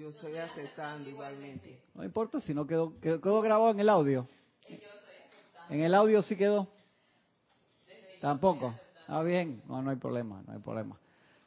[0.00, 0.32] Yo estoy
[1.10, 1.78] igualmente.
[1.92, 4.26] No importa si no quedó, quedó, quedó grabado en el audio.
[5.68, 6.68] En el audio sí quedó.
[8.18, 8.74] Tampoco.
[9.06, 9.62] Ah, bien.
[9.68, 10.98] No, no hay problema, no hay problema.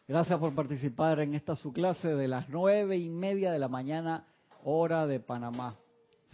[0.08, 4.28] Gracias por participar en esta su clase de las nueve y media de la mañana,
[4.64, 5.76] hora de Panamá.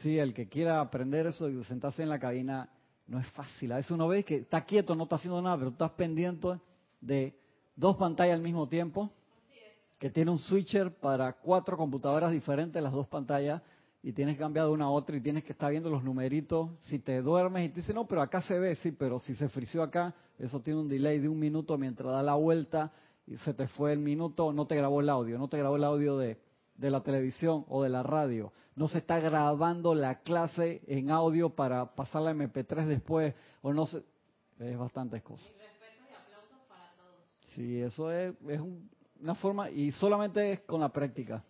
[0.02, 2.70] Sí, el que quiera aprender eso y sentarse en la cabina
[3.08, 3.72] no es fácil.
[3.72, 6.60] A veces uno ve que está quieto, no está haciendo nada, pero estás pendiente
[7.00, 7.40] de
[7.78, 9.10] dos pantallas al mismo tiempo,
[10.00, 13.62] que tiene un switcher para cuatro computadoras diferentes, las dos pantallas,
[14.02, 16.70] y tienes que cambiar de una a otra y tienes que estar viendo los numeritos.
[16.86, 19.50] Si te duermes y te dices, no, pero acá se ve, sí, pero si se
[19.50, 22.94] frició acá, eso tiene un delay de un minuto mientras da la vuelta
[23.28, 25.84] y se te fue el minuto, no te grabó el audio, no te grabó el
[25.84, 26.40] audio de,
[26.76, 28.54] de la televisión o de la radio.
[28.76, 33.86] No se está grabando la clase en audio para pasar la MP3 después, o no
[33.86, 34.02] sé.
[34.60, 35.46] Es bastantes cosas.
[37.54, 38.62] Sí, eso es, es
[39.22, 41.44] una forma, y solamente es con la práctica.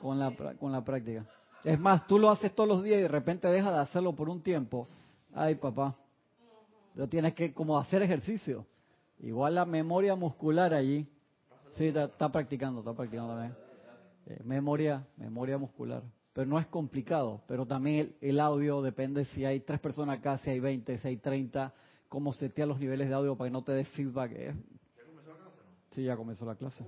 [0.00, 1.24] Con la, con la práctica.
[1.64, 4.28] Es más, tú lo haces todos los días y de repente dejas de hacerlo por
[4.28, 4.86] un tiempo.
[5.34, 5.96] Ay, papá.
[6.94, 8.66] Lo tienes que como hacer ejercicio.
[9.20, 11.08] Igual la memoria muscular allí.
[11.72, 13.54] Sí, está, está practicando, está practicando también.
[14.26, 16.02] Eh, memoria, memoria muscular.
[16.32, 17.42] Pero no es complicado.
[17.46, 21.16] Pero también el, audio depende si hay tres personas acá, si hay 20, si hay
[21.16, 21.72] 30,
[22.08, 24.32] cómo setear los niveles de audio para que no te dé feedback.
[24.32, 25.56] ¿Ya comenzó la clase?
[25.56, 25.85] No?
[25.96, 26.84] Sí, ya comenzó la clase.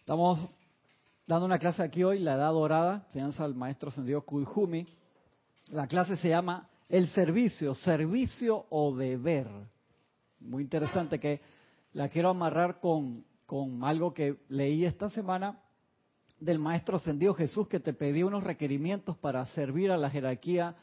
[0.00, 0.38] Estamos
[1.26, 4.86] dando una clase aquí hoy, la Edad Dorada, enseñanza al maestro Sendido Kudjumi.
[5.72, 9.46] La clase se llama El Servicio, Servicio o Deber.
[10.40, 11.42] Muy interesante que
[11.92, 15.60] la quiero amarrar con, con algo que leí esta semana
[16.40, 20.76] del maestro Sendido Jesús que te pedía unos requerimientos para servir a la jerarquía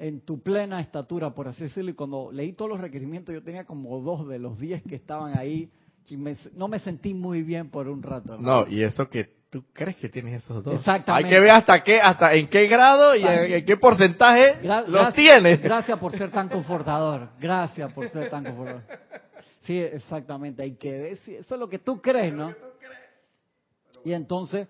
[0.00, 1.90] en tu plena estatura, por así decirlo.
[1.90, 5.36] Y cuando leí todos los requerimientos, yo tenía como dos de los diez que estaban
[5.36, 5.70] ahí.
[6.08, 8.38] Y me, no me sentí muy bien por un rato.
[8.38, 8.64] ¿no?
[8.64, 10.74] no, y eso que tú crees que tienes esos dos.
[10.76, 11.28] Exactamente.
[11.28, 14.82] Hay que ver hasta qué, hasta en qué grado y en, en, qué porcentaje Gra
[14.88, 15.60] los tienes.
[15.60, 17.28] Gracias por ser tan confortador.
[17.38, 18.82] Gracias por ser tan confortador.
[19.60, 20.62] Sí, exactamente.
[20.62, 22.54] Hay que ver si eso es lo que tú crees, ¿no?
[24.02, 24.66] Y entonces,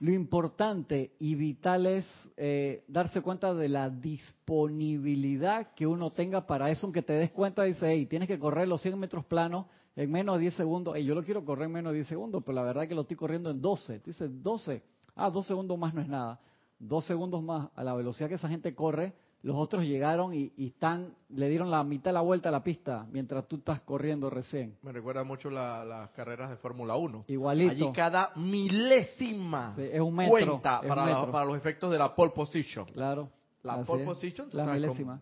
[0.00, 6.70] lo importante y vital es eh, darse cuenta de la disponibilidad que uno tenga para
[6.70, 9.66] eso, aunque te des cuenta, dice, hey, tienes que correr los 100 metros planos
[9.96, 10.94] en menos de 10 segundos.
[10.96, 12.94] Hey, yo lo quiero correr en menos de 10 segundos, pero la verdad es que
[12.94, 13.98] lo estoy corriendo en 12.
[13.98, 14.82] Tú dices, 12.
[15.16, 16.38] Ah, dos segundos más no es nada.
[16.78, 20.68] Dos segundos más a la velocidad que esa gente corre, los otros llegaron y, y,
[20.68, 24.28] están, le dieron la mitad de la vuelta a la pista mientras tú estás corriendo
[24.30, 24.76] recién.
[24.82, 27.24] Me recuerda mucho las la carreras de Fórmula 1.
[27.28, 27.70] Igualito.
[27.70, 31.32] Allí cada milésima sí, es un metro, cuenta es para, un la, metro.
[31.32, 32.86] para, los efectos de la pole position.
[32.86, 33.30] Claro.
[33.62, 35.20] La pole position, la milésima.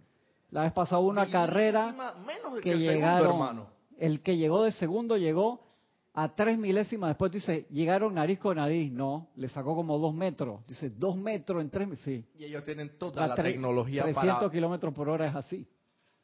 [0.51, 1.93] La vez pasada hubo una carrera
[2.25, 3.67] menos que, que llegaron, segundo, hermano.
[3.99, 5.66] el que llegó de segundo llegó
[6.19, 7.11] a tres milésimas.
[7.11, 8.91] Después dice, llegaron nariz con nariz.
[8.91, 10.67] No, le sacó como dos metros.
[10.67, 11.89] Dice, dos metros en tres.
[12.01, 12.25] Sí.
[12.39, 14.51] Y ellos tienen toda la, tre- tecnología 300 para.
[14.51, 15.69] kilómetros por hora es así.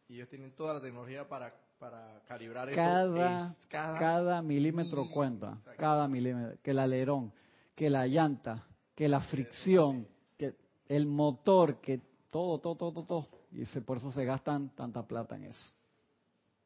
[0.08, 3.52] Y ellos tienen toda la tecnología para, para calibrar Cada, eso.
[3.60, 5.58] Es cada, cada milímetro cuenta.
[5.76, 6.56] Cada milímetro.
[6.62, 7.32] Que el alerón,
[7.74, 10.06] que la llanta, que la fricción,
[10.38, 10.54] que
[10.88, 13.04] el motor, que todo, todo, todo, todo.
[13.04, 13.28] todo.
[13.52, 15.70] Y dice, por eso se gastan tanta plata en eso.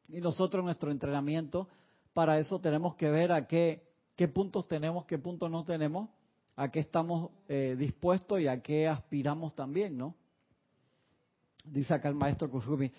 [0.07, 1.67] Y nosotros, nuestro entrenamiento,
[2.17, 3.83] para eso tenemos que ver a qué,
[4.33, 6.09] puntos tenemos, qué puntos no tenemos,
[6.55, 10.15] a qué estamos eh, dispuestos y a qué aspiramos también, ¿no?
[11.63, 12.91] Dice acá el maestro Kusumi.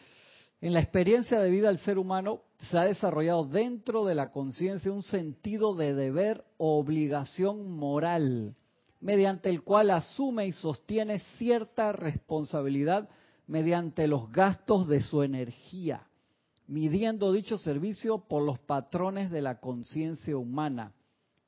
[0.61, 4.93] En la experiencia de vida del ser humano se ha desarrollado dentro de la conciencia
[4.93, 8.55] un sentido de deber o obligación moral,
[9.01, 13.09] mediante el cual asume y sostiene cierta responsabilidad
[13.49, 16.08] mediante los gastos de su energía
[16.69, 20.93] midiendo dicho servicio por los patrones de la conciencia humana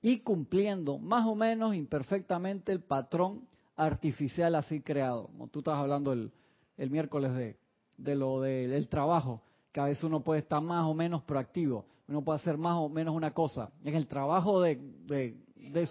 [0.03, 5.27] y cumpliendo más o menos imperfectamente el patrón artificial así creado.
[5.27, 6.33] Como tú estabas hablando el,
[6.79, 7.59] el miércoles de,
[7.99, 9.43] de lo de, del trabajo,
[9.73, 12.89] que a veces uno puede estar más o menos proactivo, uno puede hacer más o
[12.89, 13.71] menos una cosa.
[13.85, 14.77] En el trabajo de,
[15.07, 15.89] de, de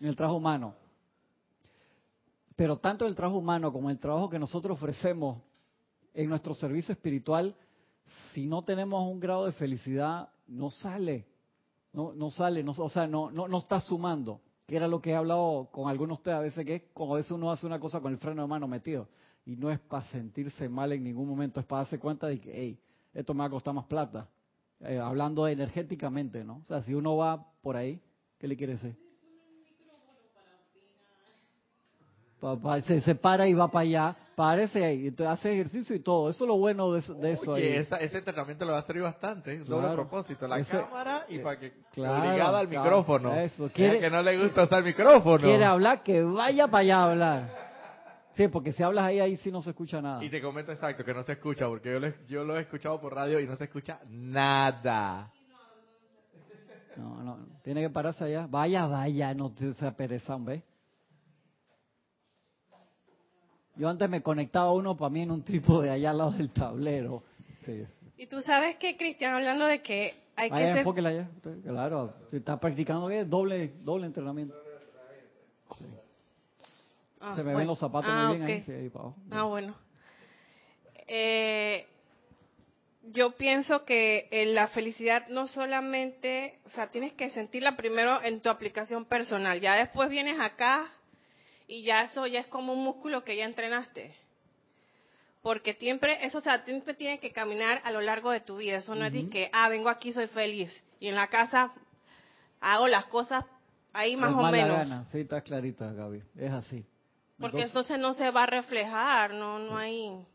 [0.00, 0.74] en el trabajo humano.
[2.56, 5.42] Pero tanto el trabajo humano como el trabajo que nosotros ofrecemos
[6.14, 7.54] en nuestro servicio espiritual,
[8.32, 11.26] si no tenemos un grado de felicidad, no sale,
[11.92, 15.10] no, no sale, no, o sea, no, no, no está sumando, que era lo que
[15.10, 17.66] he hablado con algunos de ustedes a veces, que es como a veces uno hace
[17.66, 19.08] una cosa con el freno de mano metido,
[19.44, 22.52] y no es para sentirse mal en ningún momento, es para darse cuenta de que,
[22.54, 22.80] hey,
[23.12, 24.28] esto me va a costar más plata,
[24.80, 26.58] eh, hablando energéticamente, ¿no?
[26.58, 28.00] O sea, si uno va por ahí,
[28.38, 29.01] ¿qué le quiere decir?
[32.86, 36.28] Se, se para y va para allá, parece ahí, entonces hace ejercicio y todo.
[36.30, 37.52] Eso es lo bueno de, eso- de eso.
[37.52, 37.76] Oye, ahí.
[37.78, 39.54] esa- ese entrenamiento lo va a servir bastante.
[39.60, 39.94] Un doble Claro.
[40.08, 40.48] propósito.
[40.48, 43.34] La Ese- cámara y para que Claro, obligada al claro, micrófono.
[43.34, 43.66] eso.
[43.66, 45.38] Es Quiere- que no le gusta usar micrófono.
[45.44, 47.62] Quiere hablar, que vaya para allá a hablar.
[48.34, 50.24] Sí, porque si hablas ahí, ahí sí no se escucha nada.
[50.24, 52.98] Y te comento exacto que no se escucha, porque yo lo, yo lo he escuchado
[53.00, 55.30] por radio y no se escucha nada.
[56.96, 58.46] No, no, tiene que pararse allá.
[58.50, 60.62] Vaya, vaya, no te se aperezan, ¿ves?
[63.76, 67.22] Yo antes me conectaba uno para mí en un trípode allá al lado del tablero.
[67.64, 67.84] Sí.
[68.18, 71.06] Y tú sabes que, Cristian, hablando de que hay que Vaya, ser...
[71.06, 71.28] allá.
[71.64, 73.24] Claro, si está practicando ¿qué?
[73.24, 74.54] doble doble entrenamiento.
[77.20, 77.58] Ah, Se me bueno.
[77.58, 78.62] ven los zapatos Ah, muy bien ahí.
[78.62, 79.16] sí, ahí para abajo.
[79.30, 79.74] Ah, bueno.
[81.06, 81.86] Eh,
[83.10, 88.40] yo pienso que eh, la felicidad no solamente, o sea, tienes que sentirla primero en
[88.40, 89.60] tu aplicación personal.
[89.60, 90.86] Ya después vienes acá
[91.72, 94.14] y ya eso ya es como un músculo que ya entrenaste.
[95.40, 98.76] Porque siempre, eso, o sea, siempre tiene que caminar a lo largo de tu vida.
[98.76, 100.70] Eso no es de que, ah, vengo aquí, soy feliz.
[101.00, 101.72] Y en la casa
[102.60, 103.44] hago las cosas
[103.94, 104.76] ahí más Es o menos.
[104.76, 105.04] gana.
[105.10, 106.22] Sí, está clarita, Gaby.
[106.36, 106.86] Es así.
[107.40, 110.26] Porque Entonces- entonces no se va a reflejar, no, no hay, o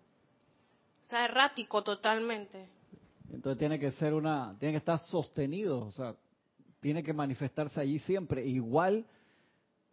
[1.03, 2.67] sea, errático totalmente.
[3.31, 6.15] Entonces tiene que ser una, tiene que estar sostenido, o sea,
[6.81, 8.43] tiene que manifestarse allí siempre.
[8.45, 9.05] Igual,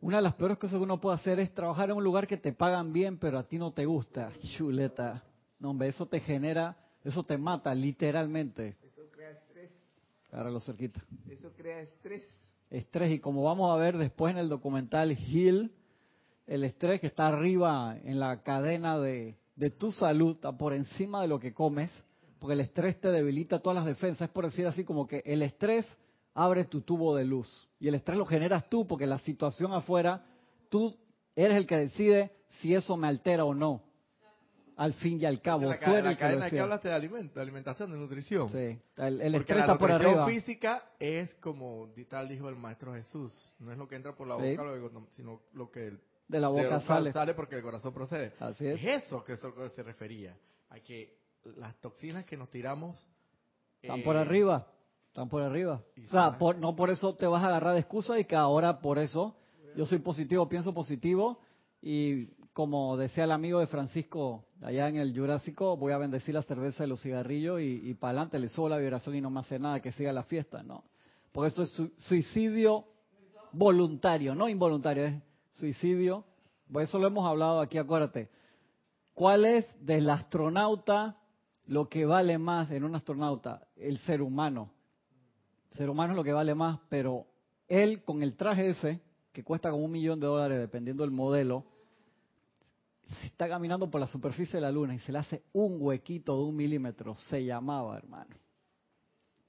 [0.05, 2.37] una de las peores cosas que uno puede hacer es trabajar en un lugar que
[2.37, 4.31] te pagan bien, pero a ti no te gusta.
[4.55, 5.25] Chuleta.
[5.59, 8.77] No, hombre, eso te genera, eso te mata, literalmente.
[8.83, 9.71] Eso crea estrés.
[10.31, 11.03] Agárralo cerquita.
[11.31, 12.23] Eso crea estrés.
[12.69, 15.73] Estrés, y como vamos a ver después en el documental Hill,
[16.47, 21.23] el estrés que está arriba en la cadena de, de tu salud, está por encima
[21.23, 21.91] de lo que comes,
[22.39, 24.29] porque el estrés te debilita todas las defensas.
[24.29, 25.87] Es por decir así como que el estrés
[26.35, 27.69] abre tu tubo de luz.
[27.81, 30.25] Y el estrés lo generas tú, porque la situación afuera,
[30.69, 30.97] tú
[31.37, 33.83] eres el que decide si eso me altera o no.
[34.77, 36.95] Al fin y al cabo, la, tú eres la el que cadena que hablaste de
[36.95, 38.49] alimento, de alimentación, de nutrición.
[38.49, 40.27] Sí, el, el estrés la está por arriba.
[40.27, 43.33] física es como tal dijo el maestro Jesús.
[43.61, 44.57] No es lo que entra por la Sí.
[44.57, 45.97] boca, que- sino lo que
[46.27, 47.35] De la boca lo sale.
[47.35, 48.33] porque el corazón procede.
[48.41, 48.83] Así es.
[48.85, 50.37] eso que es a lo que se refería.
[50.71, 51.19] A que
[51.57, 52.99] las toxinas que nos tiramos
[53.81, 54.67] Están eh, por arriba,
[55.15, 55.81] están por arriba.
[56.07, 58.81] O sea, por- no por eso te vas a agarrar de excusa y que ahora
[58.81, 59.37] por eso
[59.77, 61.39] yo soy positivo, pienso positivo
[61.81, 66.43] y como decía el amigo de Francisco allá en el Jurásico, voy a bendecir la
[66.43, 69.39] cerveza y los cigarrillos y, y para adelante le subo la vibración y no me
[69.39, 70.83] hace nada que siga la fiesta, no.
[71.31, 72.85] Porque eso es su- suicidio
[73.53, 75.15] voluntario, no involuntario, es
[75.53, 76.25] suicidio.
[76.73, 78.31] Por eso lo hemos hablado aquí, acuérdate.
[79.15, 81.19] ¿Cuál es del astronauta
[81.67, 83.69] lo que vale más en un astronauta?
[83.77, 84.71] El ser humano.
[85.77, 87.27] Ser humano es lo que vale más, pero
[87.67, 89.01] él con el traje ese,
[89.33, 91.65] que cuesta como un millón de dólares dependiendo del modelo,
[93.21, 96.37] se está caminando por la superficie de la luna y se le hace un huequito
[96.37, 97.17] de un milímetro.
[97.17, 98.37] Se llamaba, hermano.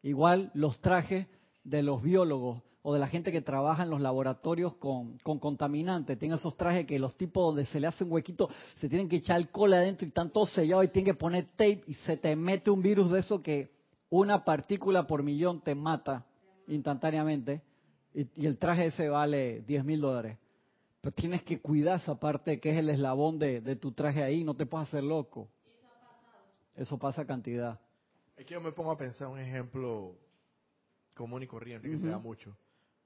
[0.02, 1.28] Igual los trajes
[1.64, 6.20] de los biólogos o de la gente que trabaja en los laboratorios con, con contaminantes.
[6.20, 8.50] Tienen esos trajes que los tipos donde se le hace un huequito
[8.80, 11.84] se tienen que echar alcohol adentro y están todos sellados y tienen que poner tape
[11.88, 13.75] y se te mete un virus de eso que
[14.10, 16.26] una partícula por millón te mata
[16.68, 17.62] instantáneamente
[18.14, 20.38] y, y el traje ese vale 10 mil dólares.
[21.02, 24.44] Pero tienes que cuidar esa parte que es el eslabón de, de tu traje ahí,
[24.44, 25.50] no te puedes hacer loco.
[26.76, 27.80] Eso pasa cantidad.
[28.36, 30.16] Es que yo me pongo a pensar un ejemplo
[31.14, 32.28] común y corriente que se da Ujú.
[32.28, 32.58] mucho.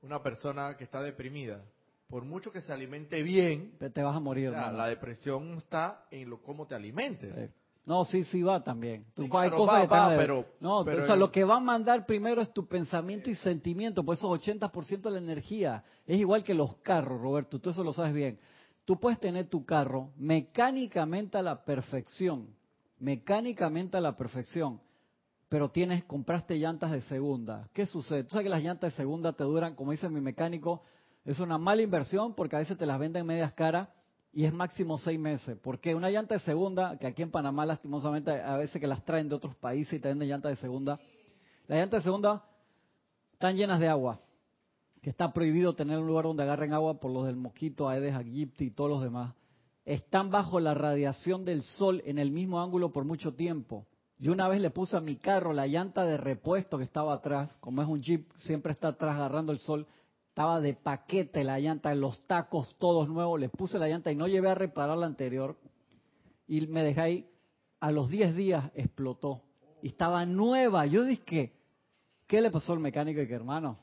[0.01, 1.63] Una persona que está deprimida,
[2.07, 4.77] por mucho que se alimente bien, Te, vas a morir, o sea, hermano.
[4.77, 7.35] la depresión está en lo cómo te alimentes.
[7.35, 7.53] Sí.
[7.89, 9.03] No, sí, sí va también.
[9.15, 11.55] Tú, Sí, hay cosas va, que va, pero- no, pero o sea, lo que va
[11.55, 15.83] a mandar primero es tu pensamiento y sentimiento, por eso 80% de la energía.
[16.05, 18.37] Es igual que los carros, Roberto, tú eso lo sabes bien.
[18.85, 22.49] Tú puedes tener tu carro mecánicamente a la perfección,
[22.99, 24.79] mecánicamente a la perfección,
[25.49, 27.69] pero tienes, compraste llantas de segunda.
[27.73, 28.23] ¿Qué sucede?
[28.23, 30.83] Tú sabes que las llantas de segunda te duran, como dice mi mecánico,
[31.25, 33.89] es una mala inversión porque a veces te las venden medias caras
[34.31, 35.57] y es máximo seis meses.
[35.61, 39.29] Porque una llanta de segunda, que aquí en Panamá lastimosamente a veces que las traen
[39.29, 40.99] de otros países y te venden llantas de segunda,
[41.67, 42.45] las llantas de segunda
[43.33, 44.19] están llenas de agua,
[45.01, 48.65] que está prohibido tener un lugar donde agarren agua por los del mosquito, Aedes aegypti
[48.65, 49.33] y todos los demás.
[49.85, 53.87] Están bajo la radiación del sol en el mismo ángulo por mucho tiempo.
[54.19, 57.55] Yo una vez le puse a mi carro la llanta de repuesto que estaba atrás,
[57.61, 59.87] como es un jeep, siempre está atrás agarrando el sol,
[60.39, 64.25] estaba de paquete la llanta, los tacos todos nuevos, le puse la llanta y no
[64.25, 65.57] llevé a reparar la anterior
[66.47, 67.29] y me dejé ahí,
[67.81, 69.41] a los 10 días explotó
[69.81, 70.85] y estaba nueva.
[70.85, 71.51] Yo dije,
[72.25, 73.19] ¿qué le pasó al mecánico?
[73.21, 73.79] Y que hermano,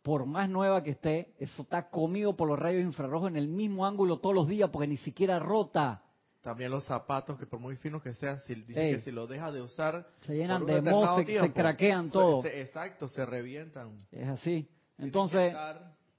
[0.00, 3.84] por más nueva que esté, eso está comido por los rayos infrarrojos en el mismo
[3.84, 6.02] ángulo todos los días porque ni siquiera rota.
[6.40, 8.94] También los zapatos, que por muy finos que sean, si, dicen Ey.
[8.94, 10.08] que si lo dejas de usar...
[10.22, 12.40] Se llenan de moho, se- se craquean se- todo.
[12.40, 13.98] se- exacto, se revientan.
[14.10, 14.66] Es así.
[14.98, 15.54] Entonces,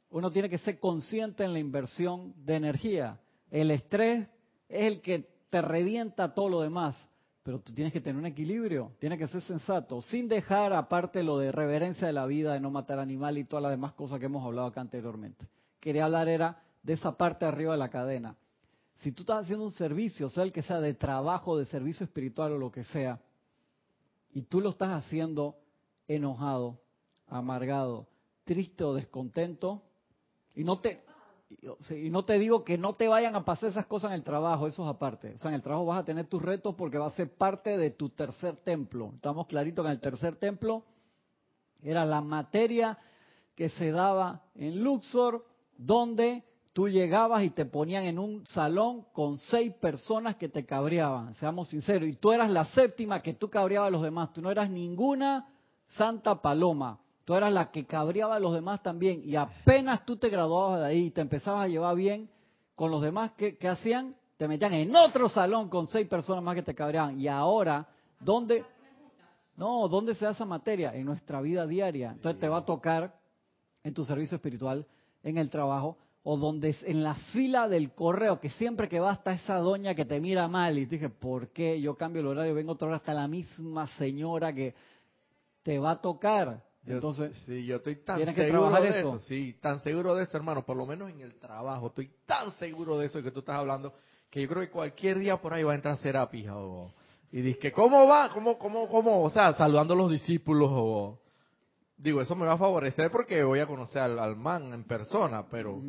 [0.09, 3.19] uno tiene que ser consciente en la inversión de energía.
[3.51, 4.27] El estrés
[4.67, 6.95] es el que te revienta todo lo demás,
[7.43, 11.37] pero tú tienes que tener un equilibrio, tienes que ser sensato, sin dejar aparte lo
[11.37, 14.25] de reverencia de la vida, de no matar animal y todas las demás cosas que
[14.25, 15.47] hemos hablado acá anteriormente.
[15.79, 18.35] Quería hablar era de esa parte arriba de la cadena.
[18.97, 22.51] Si tú estás haciendo un servicio, sea el que sea de trabajo, de servicio espiritual
[22.51, 23.19] o lo que sea,
[24.31, 25.55] y tú lo estás haciendo
[26.07, 26.79] enojado,
[27.27, 28.07] amargado,
[28.49, 29.83] triste o descontento,
[30.55, 31.03] y no te
[31.51, 34.65] y- no te digo que no te vayan a pasar esas cosas en el trabajo,
[34.65, 35.35] eso es aparte.
[35.35, 37.77] O sea, en el trabajo vas a tener tus retos porque va a ser parte
[37.77, 39.11] de tu tercer templo.
[39.13, 40.83] Estamos claritos que en el tercer templo
[41.83, 42.97] era la materia
[43.55, 45.45] que se daba en Luxor,
[45.77, 51.35] donde tú llegabas y te ponían en un salón con seis personas que te cabreaban,
[51.35, 54.49] seamos sinceros, y tú eras la séptima que tú cabreabas a los demás, tú no
[54.49, 55.47] eras ninguna
[55.97, 60.29] santa paloma, tú eras la que cabreaba a los demás también, y apenas tú te
[60.29, 62.27] graduabas de ahí y te empezabas a llevar bien
[62.73, 64.15] con los demás, ¿qué, qué hacían?
[64.35, 67.87] Te metían en otro salón con seis personas más que te cabreaban, y ahora,
[68.19, 68.65] ¿dónde?
[69.57, 70.91] No, ¿dónde se da esa materia?
[70.95, 72.13] En nuestra vida diaria.
[72.13, 73.13] Entonces te va a tocar
[73.83, 74.87] en tu servicio espiritual,
[75.21, 79.33] en el trabajo, o donde en la fila del correo, que siempre que va está
[79.33, 82.55] esa doña que te mira mal y te dije, ¿por qué yo cambio el horario?
[82.55, 84.73] Vengo otra hora hasta la misma señora que
[85.61, 86.67] te va a tocar.
[86.83, 89.15] Yo- Entonces, sí, yo estoy tan tienes que seguro trabajar de eso.
[89.15, 89.19] eso.
[89.19, 90.65] Sí, tan seguro de eso, hermano.
[90.65, 93.93] Por lo menos en el trabajo, estoy tan seguro de eso que tú estás hablando
[94.29, 96.91] que yo creo que cualquier día por ahí va a entrar Serapis o
[97.31, 101.19] y dice que cómo va, cómo, cómo, cómo, o sea, saludando a los discípulos o
[101.97, 105.47] digo eso me va a favorecer porque voy a conocer al, al man en persona,
[105.49, 105.81] pero,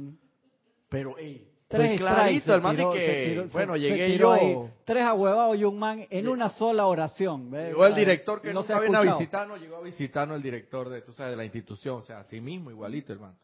[0.88, 4.06] pero, ey, tres strikes clarito, se tiró- y se que tiró- se- bueno se llegué
[4.08, 4.64] tiró yo.
[4.64, 7.50] ahí, tres ahuevados y un man en una sola oración.
[7.50, 11.02] Llegó el director que no se nunca a visitarnos, llegó a visitarnos el director de,
[11.02, 13.36] tú sabes, de la institución, o sea, así mismo, igualito, hermano.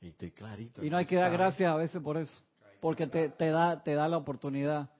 [0.00, 0.84] Y estoy clarito.
[0.84, 2.42] Y no hay que dar gracias a veces por eso,
[2.80, 4.90] porque te, te da te da la oportunidad.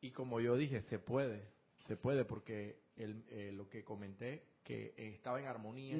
[0.00, 1.48] Y como yo dije, se puede,
[1.86, 5.96] se puede, porque el, eh, lo que comenté, que estaba en armonía,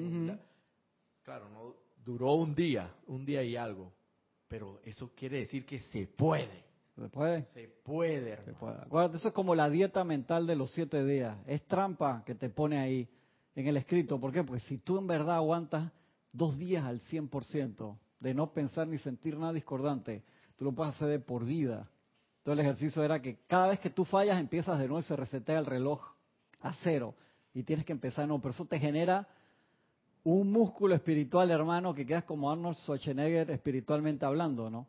[1.23, 3.91] claro, no duró un día, un día y algo,
[4.47, 6.63] pero eso quiere decir que se puede,
[6.95, 7.43] ¿Se puede?
[7.53, 8.57] se puede, Se hermano.
[8.59, 8.77] puede.
[8.81, 11.37] Acuérdate, eso es como la dieta mental de los siete días.
[11.47, 13.07] Es trampa que te pone ahí
[13.55, 14.19] en el escrito.
[14.19, 14.43] ¿Por qué?
[14.43, 15.91] Porque si tú en verdad aguantas
[16.31, 20.23] dos días al 100% de no pensar ni sentir nada discordante,
[20.57, 21.89] tú lo puedes hacer de por vida.
[22.39, 25.15] Entonces el ejercicio era que cada vez que tú fallas empiezas de nuevo y se
[25.15, 26.01] resetea el reloj
[26.61, 27.15] a cero.
[27.53, 28.41] Y tienes que empezar de nuevo.
[28.41, 29.27] Pero eso te genera
[30.25, 34.87] un músculo espiritual, hermano, que quedas como Arnold Schwarzenegger espiritualmente hablando, ¿no?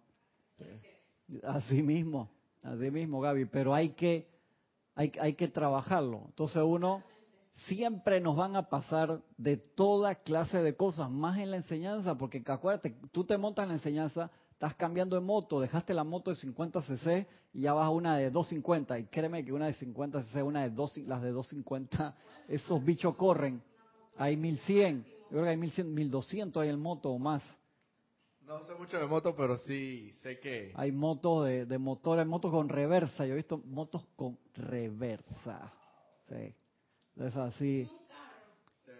[1.44, 2.30] Así mismo,
[2.62, 4.26] así mismo, Gaby, pero hay que,
[4.94, 6.22] hay, hay que trabajarlo.
[6.28, 7.02] Entonces uno,
[7.66, 12.42] siempre nos van a pasar de toda clase de cosas, más en la enseñanza, porque
[12.46, 16.36] acuérdate, tú te montas en la enseñanza, estás cambiando de moto, dejaste la moto de
[16.36, 20.22] 50 cc y ya vas a una de 250, y créeme que una de 50
[20.22, 22.16] cc, una de dos, las de 250,
[22.48, 23.62] esos bichos corren,
[24.16, 27.42] hay 1100, yo creo que hay 1100, 1200 hay en moto o más.
[28.46, 30.72] No sé mucho de moto, pero sí sé que...
[30.76, 33.26] Hay motos de, de motores, motos con reversa.
[33.26, 35.72] Yo he visto motos con reversa.
[36.28, 36.54] Sí.
[37.16, 37.90] Es así.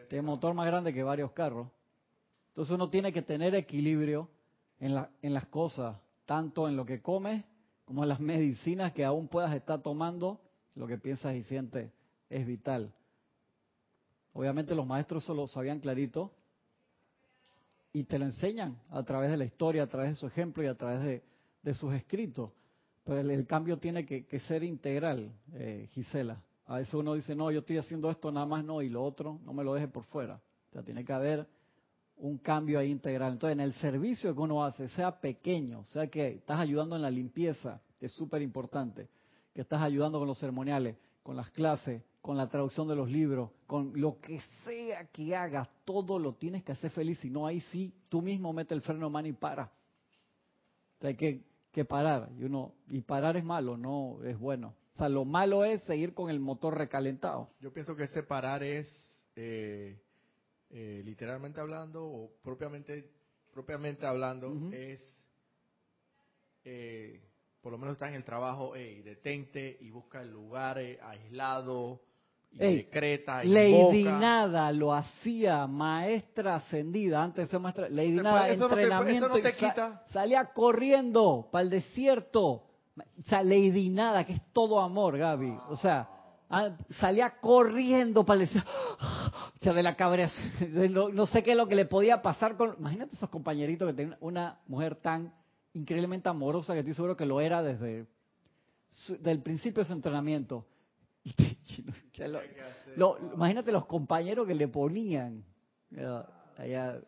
[0.09, 1.69] Tiene motor más grande que varios carros.
[2.49, 4.29] Entonces uno tiene que tener equilibrio
[4.81, 7.45] en, la, en las cosas, tanto en lo que comes
[7.85, 10.41] como en las medicinas que aún puedas estar tomando.
[10.75, 11.93] Lo que piensas y sientes
[12.29, 12.93] es vital.
[14.37, 16.31] Obviamente los maestros eso lo sabían clarito
[17.95, 20.67] y te lo enseñan a través de la historia, a través de su ejemplo y
[20.67, 21.23] a través
[21.63, 22.51] de, sus escritos.
[23.03, 26.43] Pero el, cambio tiene que, que ser integral, eh, Gisela.
[26.67, 29.41] A veces uno dice, no, yo estoy haciendo esto nada más, no, y lo otro,
[29.43, 30.35] no me lo deje por fuera.
[30.69, 31.47] O sea, tiene que haber
[32.19, 33.33] un cambio ahí integral.
[33.33, 37.11] Entonces, en el servicio que uno hace, sea pequeño, sea que estás ayudando en la
[37.11, 39.09] limpieza, que es súper importante,
[39.55, 43.53] que estás ayudando con los ceremoniales, con las clases, con la traducción de los libros,
[43.69, 47.21] con lo que sea que hagas, todo lo tienes que hacer feliz.
[47.21, 49.67] Si no, ahí sí, tú mismo mete el freno de mano y para.
[49.67, 52.29] O sea, hay que, que parar.
[52.37, 54.75] Y, uno, y parar es malo, no es bueno.
[54.95, 57.49] O sea, lo malo es seguir con el motor recalentado.
[57.61, 58.89] Yo pienso que separar es,
[59.37, 59.97] eh,
[60.71, 63.09] eh, literalmente hablando, o propiamente,
[63.55, 65.01] propiamente hablando, es,
[66.65, 67.21] eh,
[67.61, 72.01] por lo menos está en el trabajo, hey, detente y busca el lugar eh, aislado,
[72.59, 74.05] Ey, decreta, Lady.
[74.05, 77.89] Nada lo hacía maestra ascendida antes de ser maestra.
[77.91, 79.29] Lady Nada, no te- entrenamiento.
[79.29, 79.53] no te
[80.09, 82.47] salía corriendo para el desierto.
[82.49, 85.55] O sea, Lady Nada, que es todo amor, Gaby.
[85.69, 86.09] O sea,
[86.49, 88.71] ah, salía corriendo para el desierto.
[89.57, 90.35] O sea, de la cabeza.
[90.91, 92.77] No, no sé qué es lo que le podía pasar con.
[92.79, 95.33] Imagínate esos compañeritos que tenían una mujer tan
[95.73, 98.07] increíblemente amorosa que estoy seguro que lo era desde
[98.89, 100.65] su- del principio de su entrenamiento.
[102.15, 102.41] Ya lo-
[102.97, 105.45] lo- imagínate los compañeros que le ponían.
[106.57, 106.99] Allá.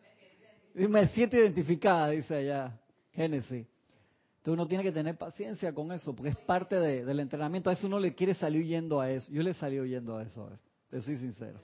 [0.73, 2.79] Me siento identificada, dice allá
[3.13, 3.65] Génesis.
[4.37, 7.69] Entonces uno tiene que tener paciencia con eso, porque es parte de- del entrenamiento.
[7.69, 9.31] A eso uno le quiere salir huyendo a eso.
[9.31, 10.49] Yo le salí huyendo a eso,
[10.89, 11.59] te soy sincero.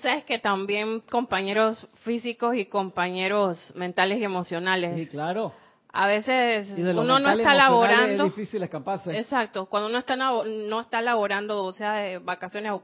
[0.00, 5.08] Sabes que también compañeros físicos y compañeros mentales y Sí, emocionales.
[5.10, 5.52] claro.
[5.92, 8.24] A veces uno no está laborando.
[8.26, 9.16] Es difícil escaparse.
[9.18, 12.82] Exacto, cuando uno está no está laborando, o sea, de vacaciones o,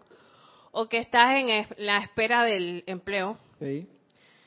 [0.71, 3.87] o que estás en es- la espera del empleo, Sí.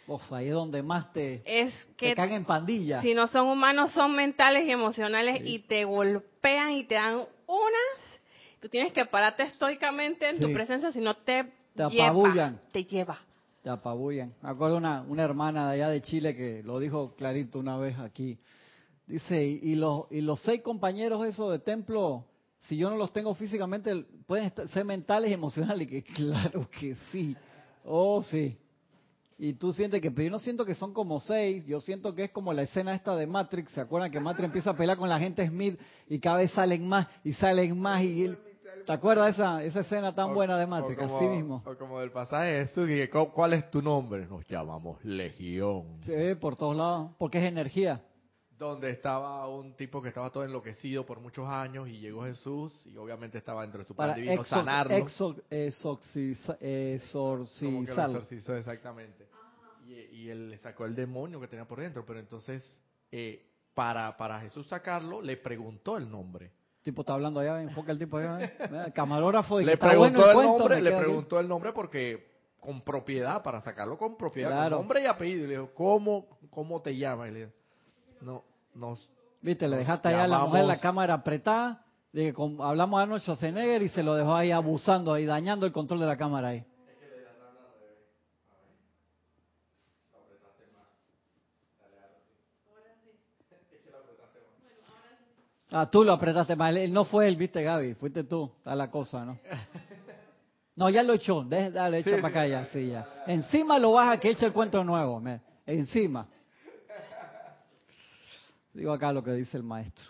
[0.07, 3.01] Uf, ahí es donde más te, es te que caen en pandilla.
[3.01, 5.55] si no son humanos, son mentales y emocionales Sí.
[5.55, 7.15] y te golpean y te dan
[7.47, 8.19] unas.
[8.61, 10.53] Tú tienes que pararte estoicamente en tu Sí.
[10.53, 11.45] presencia, si no te,
[11.75, 12.59] Te lleva, apabullan.
[12.71, 13.19] te lleva.
[13.65, 14.31] Te apabullan.
[14.43, 17.97] Me acuerdo una, una hermana de allá de Chile que lo dijo clarito una vez
[17.97, 18.37] aquí.
[19.07, 22.27] Dice, y, los, y los seis compañeros esos de templo,
[22.67, 25.87] si yo no los tengo físicamente, pueden ser mentales y emocionales.
[25.87, 27.35] Y que claro que sí.
[27.83, 28.55] Oh, sí.
[29.39, 32.25] Y tú sientes que, pero yo no siento que son como seis, yo siento que
[32.25, 35.09] es como la escena esta de Matrix, ¿se acuerdan que Matrix empieza a pelear con
[35.09, 38.37] la gente Smith y cada vez salen más y salen más y él-
[38.85, 40.99] ¿te acuerdas esa, esa escena tan O- buena de Matrix?
[41.01, 41.63] como- Así mismo.
[41.65, 44.25] O como del pasaje de Jesús, que, ¿cu- ¿cuál es tu nombre?
[44.27, 45.99] Nos llamamos Legión.
[46.03, 48.01] Sí, por todos lados, porque es energía.
[48.57, 52.95] Donde estaba un tipo que estaba todo enloquecido por muchos años y llegó Jesús y
[52.95, 54.95] obviamente estaba dentro de su Para divino exor- sanarlo.
[54.95, 58.17] exor- exorciza- como que lo exorcizarlo.
[58.19, 59.27] exorcizó exactamente.
[59.85, 62.63] Y, y él le sacó el demonio que tenía por dentro, pero entonces
[63.11, 66.51] eh, para, para Jesús sacarlo le preguntó el nombre.
[66.85, 68.51] Tipo está hablando allá, enfoca el tipo allá.
[68.69, 72.27] Mira, Camarógrafo, y que Le está preguntó bueno el nombre, le preguntó el nombre porque
[72.59, 74.77] con propiedad, para sacarlo con propiedad, Claro.
[74.77, 75.45] con nombre y apellido.
[75.45, 77.29] Y le dijo, ¿cómo, cómo te llamas?
[77.29, 77.51] Y le dijo,
[78.21, 78.43] no,
[78.75, 78.97] no,
[79.41, 82.99] Viste, le Nos dejaste allá a la mujer la cámara apretada, de que con- hablamos
[82.99, 86.17] de Arnold Schwarzenegger y se lo dejó ahí abusando, ahí dañando el control de la
[86.17, 86.63] cámara ahí.
[95.77, 96.77] Ah, tú lo apretaste mal.
[96.77, 97.95] Él no fue él, viste, Gaby.
[97.95, 98.49] Fuiste tú.
[98.59, 99.37] Está la cosa, ¿no?
[100.77, 101.41] No, ya lo echó.
[101.43, 102.65] Deje- Dale, echa Sí, para acá ya.
[102.67, 103.23] Sí, ya.
[103.27, 105.21] Encima lo baja que eche el cuento nuevo.
[105.65, 106.27] Encima.
[108.73, 110.05] Digo acá lo que dice el maestro.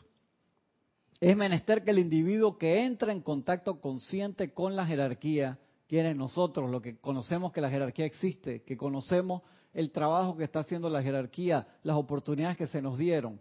[1.19, 6.69] Es menester que el individuo que entra en contacto consciente con la jerarquía, quienes nosotros,
[6.71, 11.03] lo que conocemos que la jerarquía existe, que conocemos el trabajo que está haciendo la
[11.03, 13.39] jerarquía, las oportunidades que se nos dieron,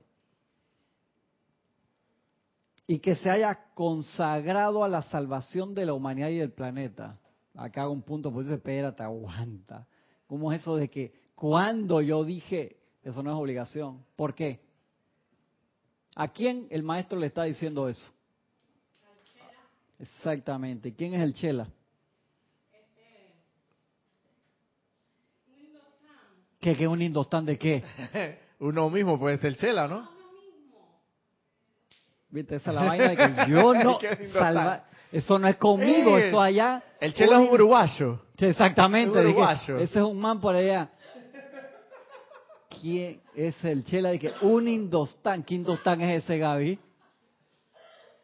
[2.87, 7.18] y que se haya consagrado a la salvación de la humanidad y del planeta.
[7.55, 9.87] Acá hago un punto, pues dice, espérate, aguanta.
[10.27, 14.05] ¿Cómo es eso de que cuando yo dije, eso no es obligación?
[14.16, 14.61] ¿Por qué?
[16.16, 18.12] ¿A quién el maestro le está diciendo eso?
[19.99, 20.94] Exactamente.
[20.94, 21.68] ¿Quién es el Chela?
[26.61, 27.85] ¿Qué, qué un indostán de qué?
[28.59, 30.13] uno mismo puede ser Chela, ¿no?
[32.35, 32.57] ¿Viste?
[32.57, 33.99] Esa es la vaina de que yo no
[34.33, 34.85] salva.
[35.12, 36.83] Eso no es conmigo, Eh, eso allá.
[37.01, 38.23] El Chela es un uruguayo.
[38.37, 39.16] Sí, exactamente.
[39.20, 39.79] Que uruguayo.
[39.79, 40.90] ese es un man por allá.
[42.81, 44.09] ¿Quién es el Chela?
[44.11, 45.44] De que un indostán.
[45.44, 46.77] ¿Qué indostán es ese, Gaby?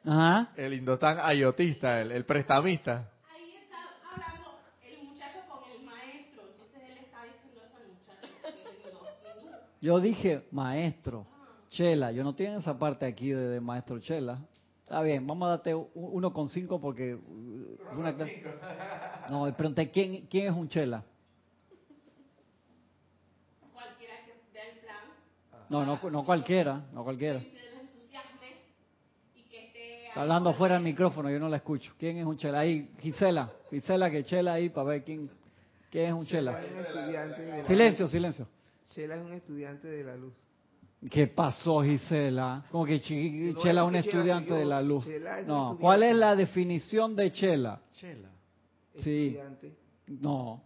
[0.04, 0.48] Ajá.
[0.56, 3.08] El indostán ayotista, el, el prestamista.
[3.32, 3.76] Ahí está
[4.10, 9.60] hablando el muchacho con el maestro, entonces él está diciendo eso al muchacho.
[9.80, 11.26] Yo dije maestro,
[11.70, 12.12] Chela.
[12.12, 14.38] Yo no tengo esa parte aquí de, de maestro Chela.
[14.82, 17.14] Está bien, vamos a darte u- uno con cinco porque...
[17.14, 18.12] uh, una
[19.30, 21.04] no, pregunté, ¿quién, ¿quién es un Chela?
[23.72, 24.96] Cualquiera que dé el plan,
[25.68, 27.40] No, no, no cualquiera, no cualquiera.
[30.08, 31.94] Está hablando fuera del micrófono, yo no la escucho.
[31.96, 32.58] ¿Quién es un Chela?
[32.58, 33.52] Ahí, Gisela.
[33.70, 35.30] Gisela, que Chela ahí para ver quién,
[35.88, 36.60] quién es un Chela.
[36.60, 38.48] Es un estudiante de la Silencio, silencio.
[38.92, 40.34] Chela es un estudiante de la luz.
[41.08, 42.64] ¿Qué pasó, Gisela?
[42.70, 42.98] Como que
[43.54, 45.06] No Chela es un estudiante de la luz.
[45.46, 45.78] No.
[45.80, 47.80] ¿cuál es la definición de Chela?
[47.92, 48.28] Chela.
[48.96, 49.28] Sí.
[49.28, 49.72] Estudiante.
[50.08, 50.62] No.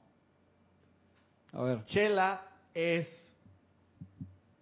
[1.52, 1.84] A ver.
[1.84, 2.42] Chela
[2.72, 3.06] es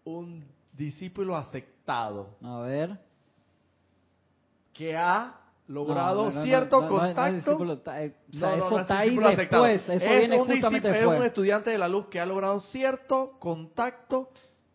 [0.04, 2.36] un discípulo aceptado.
[2.42, 2.98] A ver.
[4.74, 7.92] que ha logrado No, no, no, cierto contacto.
[7.94, 9.82] eh, eso está ahí después.
[9.82, 11.26] Eso es viene un justamente discípulo- Es un después.
[11.28, 14.30] estudiante de la luz que ha logrado cierto contacto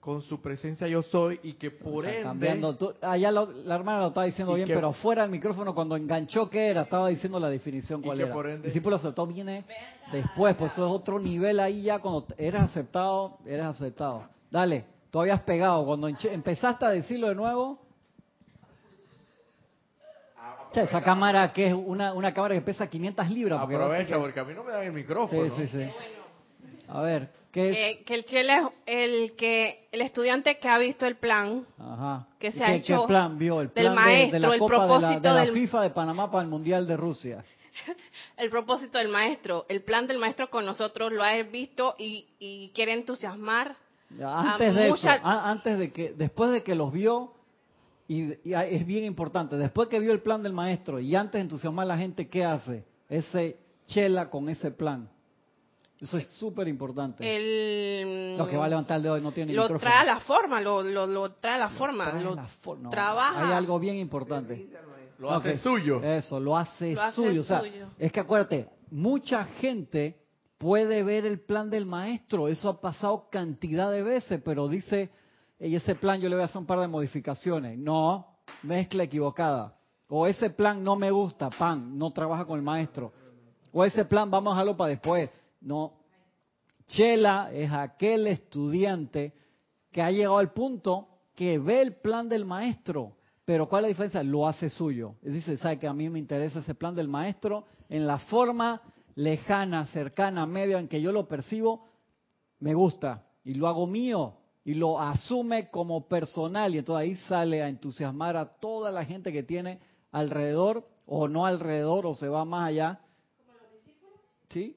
[0.08, 2.78] con su presencia yo soy y que por O sea, ende cambiando.
[2.78, 5.98] Tú- allá lo- la hermana lo estaba diciendo bien, que- pero fuera del micrófono, cuando
[5.98, 8.34] enganchó que era, estaba diciendo la definición Y cuál que era.
[8.34, 9.66] por ende- Discípulo aceptado viene
[10.14, 12.00] después, pues eso es otro nivel ahí ya.
[12.00, 14.24] Cuando eres aceptado, eres aceptado.
[14.50, 15.86] Dale, tú habías pegado.
[15.86, 17.78] Cuando enche- empezaste a decirlo de nuevo.
[20.72, 23.60] Che, esa cámara que es una, una cámara que pesa 500 libras.
[23.60, 25.44] porque aprovecha que- porque a mí no me dan el micrófono.
[25.58, 25.90] Sí, sí, sí.
[26.88, 27.30] A ver,
[27.64, 32.28] Eh, que el chela es el que el estudiante que ha visto el plan Ajá.
[32.40, 33.62] que ¿Y se ha qué, hecho qué plan vio?
[33.62, 35.54] El del plan de- de, maestro, la el Copa de la, propósito de la del-
[35.54, 37.46] FIFA de Panamá para el Mundial de Rusia.
[38.38, 42.70] el propósito del maestro, el plan del maestro con nosotros lo ha visto y, y
[42.76, 43.76] quiere entusiasmar.
[44.24, 47.34] Antes de mucha- eso, antes de que, después de que los vio,
[48.08, 51.42] y, y es bien importante, después que vio el plan del maestro y antes de
[51.42, 52.86] entusiasmar a la gente, ¿qué hace?
[53.10, 55.10] Ese chela con ese plan.
[56.00, 57.24] Eso es súper importante.
[57.26, 59.80] El, Lo que va a levantar el dedo y no tiene lo micrófono.
[59.90, 62.78] trae a la forma, lo, lo, lo trae a la forma, Trae lo la for-
[62.80, 63.48] no, trabaja.
[63.48, 64.70] Hay algo bien importante.
[65.18, 66.04] Lo hace suyo.
[66.04, 67.42] Eso, lo hace Lo hace suyo.
[67.42, 67.88] O sea, suyo.
[67.98, 70.20] es que acuérdate, mucha gente
[70.60, 72.48] puede ver el plan del maestro.
[72.48, 75.10] Eso ha pasado cantidad de veces, pero dice,
[75.60, 77.78] y ese plan yo le voy a hacer un par de modificaciones.
[77.80, 78.28] No,
[78.62, 79.74] mezcla equivocada.
[80.10, 83.12] O ese plan no me gusta, pan, no trabaja con el maestro.
[83.74, 85.30] O ese plan vamos a dejarlo para después.
[85.62, 85.94] No.
[86.88, 89.34] Chela es aquel estudiante
[89.92, 93.90] que ha llegado al punto que ve el plan del maestro, pero ¿cuál es la
[93.90, 94.24] diferencia?
[94.24, 95.16] Lo hace suyo.
[95.22, 98.82] Es decir, sabe que a mí me interesa ese plan del maestro en la forma
[99.16, 101.88] lejana, cercana, media en que yo lo percibo,
[102.60, 107.64] me gusta y lo hago mío y lo asume como personal y entonces ahí sale
[107.64, 109.80] a entusiasmar a toda la gente que tiene
[110.12, 113.00] alrededor o no alrededor o se va más allá.
[114.50, 114.77] ¿Sí?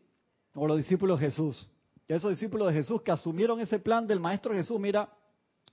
[0.55, 1.69] O los discípulos de Jesús.
[2.09, 5.09] Esos discípulos de Jesús que asumieron ese plan del Maestro Jesús, mira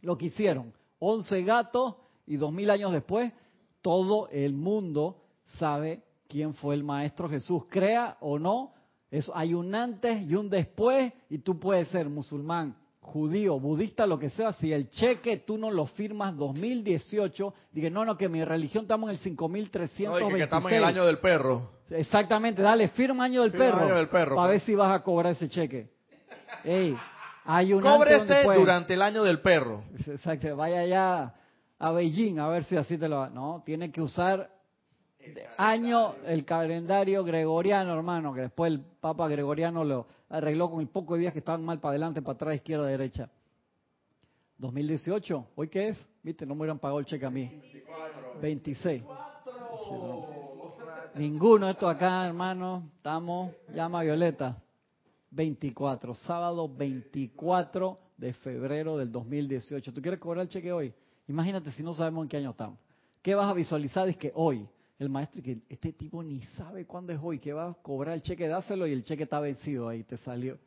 [0.02, 0.74] lo que hicieron.
[1.00, 3.32] Once gatos y dos mil años después,
[3.82, 5.24] todo el mundo
[5.58, 7.63] sabe quién fue el Maestro Jesús.
[7.70, 8.74] Crea o no,
[9.10, 12.76] eso, hay un antes y un después y tú puedes ser musulmán,
[13.08, 14.52] judío, budista, lo que sea.
[14.54, 19.10] Si el cheque tú no lo firmas 2018, dije, no, no, que mi religión estamos
[19.10, 20.10] en el 5326.
[20.10, 21.72] No, que, estamos en el año del perro.
[21.89, 23.86] Exactamente, dale, firma año del Firma perro.
[23.86, 24.60] año del perro, Para pues.
[24.60, 25.89] ver si vas a cobrar ese cheque.
[26.65, 26.98] Ey,
[27.82, 29.82] Cóbrese durante el año del perro.
[30.06, 31.34] Exacto, vaya ya
[31.80, 33.30] a Beijing a ver si así te lo va.
[33.30, 34.50] No, tiene que usar
[35.58, 41.16] año el calendario gregoriano, hermano, que después el Papa Gregoriano lo arregló con el poco
[41.16, 43.30] de días que estaban mal para adelante, para atrás, izquierda, derecha.
[44.58, 46.08] 2018, ¿hoy qué es?
[46.24, 47.62] Viste, no me hubieran pagado el cheque a mí.
[48.42, 49.04] 26.
[49.04, 50.28] Sí, no.
[51.16, 54.62] Ninguno de estos acá, hermano, estamos, llama Violeta.
[55.32, 59.94] 24, sábado 24 de febrero del 2018.
[59.94, 60.94] ¿Tú quieres cobrar el cheque hoy?
[61.28, 62.80] Imagínate si no sabemos en qué año estamos.
[63.22, 64.08] ¿Qué vas a visualizar?
[64.08, 64.68] Es que hoy,
[65.00, 68.22] el maestro, que este tipo ni sabe cuándo es hoy, que va a cobrar el
[68.22, 70.58] cheque, dáselo y el cheque está vencido ahí, te salió.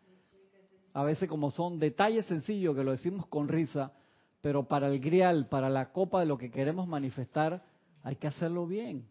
[0.92, 3.92] A veces como son detalles sencillos que lo decimos con risa,
[4.40, 7.62] pero para el grial, para la copa de lo que queremos manifestar,
[8.02, 9.08] hay que hacerlo bien.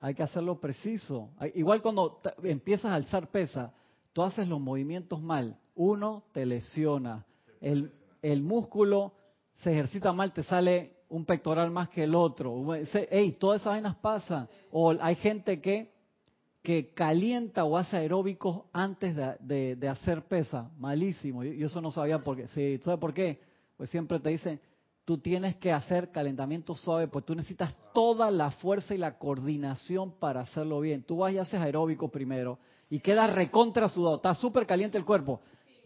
[0.00, 1.30] Hay que hacerlo preciso.
[1.54, 3.74] Igual cuando empiezas a alzar pesa,
[4.14, 5.58] tú haces los movimientos mal.
[5.74, 7.26] Uno, te lesiona.
[7.60, 7.92] El,
[8.22, 9.12] el músculo
[9.56, 12.74] se ejercita mal, te sale un pectoral más que el otro.
[13.10, 14.48] Ey, todas esas vainas pasan.
[14.70, 15.92] O hay gente que,
[16.62, 20.70] que calienta o hace aeróbicos antes de, de- hacer pesa.
[20.78, 21.44] Malísimo.
[21.44, 22.46] Yo, yo eso no sabía por qué.
[22.48, 23.40] Sí, ¿Sabes por qué?
[23.76, 24.60] Pues siempre te dicen,
[25.04, 30.12] tú tienes que hacer calentamiento suave, pues tú necesitas toda la fuerza y la coordinación
[30.12, 31.02] para hacerlo bien.
[31.02, 35.40] Tú vas y haces aeróbico primero y quedas recontra sudado, está súper caliente el cuerpo,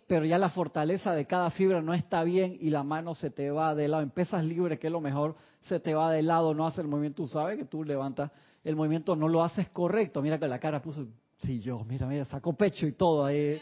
[0.07, 3.51] pero ya la fortaleza de cada fibra no está bien y la mano se te
[3.51, 4.03] va de lado.
[4.03, 7.23] Empiezas libre, que es lo mejor, se te va de lado, no hace el movimiento.
[7.23, 8.31] Tú sabes que tú levantas
[8.62, 10.21] el movimiento, no lo haces correcto.
[10.23, 11.07] Mira que la cara puso,
[11.38, 13.61] sí, yo, mira, mira, sacó pecho y todo ahí.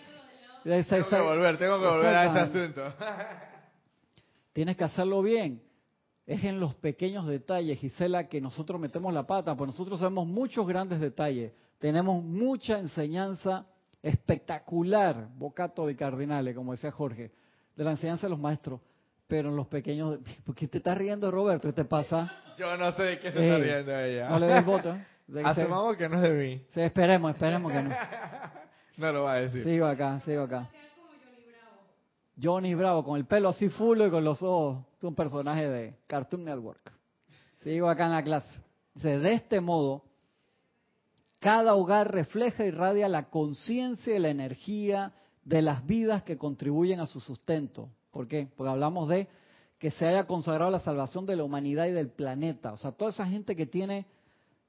[0.64, 2.82] Esa- Tengo que volver, tengo que volver a ese asunto.
[4.52, 5.62] Tienes que hacerlo bien.
[6.26, 10.66] Es en los pequeños detalles, Gisela, que nosotros metemos la pata, pues nosotros sabemos muchos
[10.66, 11.52] grandes detalles.
[11.78, 13.66] Tenemos mucha enseñanza
[14.02, 17.30] espectacular, bocato de cardinales, como decía Jorge,
[17.76, 18.80] de la enseñanza de los maestros.
[19.28, 20.18] Pero en los pequeños...
[20.44, 21.68] ¿Por qué te estás riendo, Roberto?
[21.68, 22.30] ¿Qué te pasa?
[22.58, 24.28] Yo no sé de qué se Eh, está riendo ella.
[24.28, 24.94] No le des voto.
[24.94, 25.06] ¿eh?
[25.44, 26.62] Asumamos que no es de mí.
[26.68, 27.94] se- esperemos, esperemos que no.
[28.98, 29.64] No lo va a decir.
[29.64, 30.68] Sigo acá, sigo acá.
[32.40, 34.84] Johnny Bravo, con el pelo así full y con los ojos.
[34.98, 36.92] Es un personaje de Cartoon Network.
[37.60, 38.60] Sigo acá en la clase.
[38.94, 40.04] Dice, de este modo,
[41.42, 45.12] cada hogar refleja y irradia la conciencia y la energía
[45.44, 47.88] de las vidas que contribuyen a su sustento.
[48.12, 48.46] ¿Por qué?
[48.56, 49.26] Porque hablamos de
[49.76, 52.72] que se haya consagrado la salvación de la humanidad y del planeta.
[52.72, 54.06] O sea, toda esa gente que tiene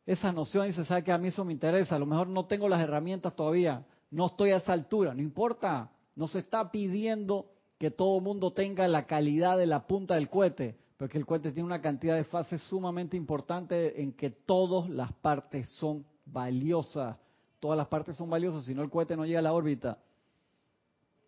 [0.07, 2.47] esa noción y se sabe que a mí eso me interesa, a lo mejor no
[2.47, 7.51] tengo las herramientas todavía, no estoy a esa altura, no importa, no se está pidiendo
[7.77, 11.51] que todo el mundo tenga la calidad de la punta del cohete, porque el cohete
[11.51, 17.17] tiene una cantidad de fases sumamente importante en que todas las partes son valiosas,
[17.59, 19.97] todas las partes son valiosas, si no el cohete no llega a la órbita.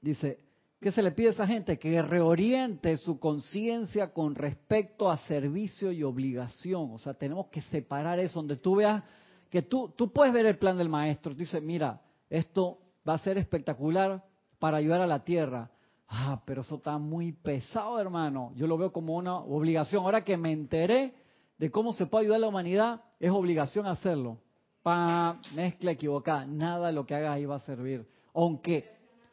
[0.02, 0.40] Dice,
[0.80, 1.80] ¿qué se le pide a esa gente?
[1.80, 6.92] Que reoriente su conciencia con respecto a servicio y obligación.
[6.92, 9.04] O sea, tenemos que separar eso, donde tú veas
[9.50, 11.34] que tú, tú puedes ver el plan del maestro.
[11.34, 14.24] Dice, mira, esto va a ser espectacular
[14.60, 15.72] para ayudar a la tierra.
[16.08, 18.52] Ah, pero eso está muy pesado, hermano.
[18.56, 20.04] Yo lo veo como una obligación.
[20.04, 21.14] Ahora que me enteré
[21.58, 24.40] de cómo se puede ayudar a la humanidad, es obligación hacerlo.
[24.86, 26.46] Pa, mezcla equivocada.
[26.46, 28.06] Nada lo que hagas ahí va a servir.
[28.36, 28.88] Aunque,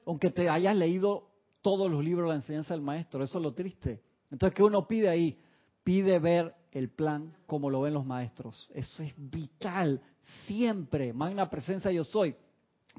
[0.07, 1.29] aunque te hayas leído
[1.61, 3.23] todos los libros de la enseñanza del maestro.
[3.23, 4.01] Eso es lo triste.
[4.31, 5.39] Entonces, ¿qué uno pide ahí?
[5.85, 8.67] Pide ver el plan como lo ven los maestros.
[8.73, 10.01] Eso es vital.
[10.47, 11.13] Siempre.
[11.13, 12.35] Magna presencia yo soy.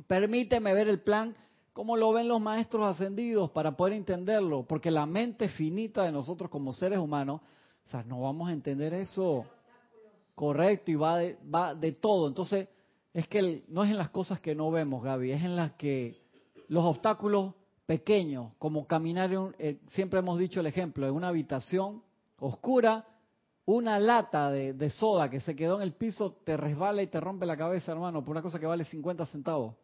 [0.05, 1.35] Permíteme ver el plan
[1.73, 4.61] como lo ven los maestros ascendidos para poder entenderlo.
[4.67, 7.41] Porque la mente finita de nosotros como seres humanos,
[7.87, 9.43] o sea, no vamos a entender eso.
[10.35, 12.27] Correcto, y va de, va de todo.
[12.27, 12.67] Entonces,
[13.13, 16.21] es que no es en las cosas que no vemos, Gaby, es en las que
[16.67, 17.53] los obstáculos
[17.85, 22.01] pequeños, como caminar, en eh, siempre hemos dicho el ejemplo, en una habitación
[22.39, 23.05] oscura,
[23.65, 27.19] una lata de, de soda que se quedó en el piso te resbala y te
[27.19, 29.75] rompe la cabeza, hermano, por una cosa que vale 50 centavos.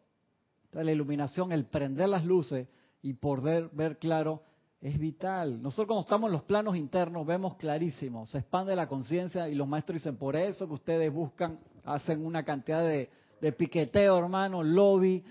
[0.64, 2.68] Entonces, la iluminación, el prender las luces
[3.02, 4.42] y poder ver claro,
[4.80, 5.60] es vital.
[5.60, 9.68] Nosotros cuando estamos en los planos internos vemos clarísimo, se expande la conciencia y los
[9.68, 15.22] maestros dicen, por eso que ustedes buscan, hacen una cantidad de, de piqueteo, hermano, lobby,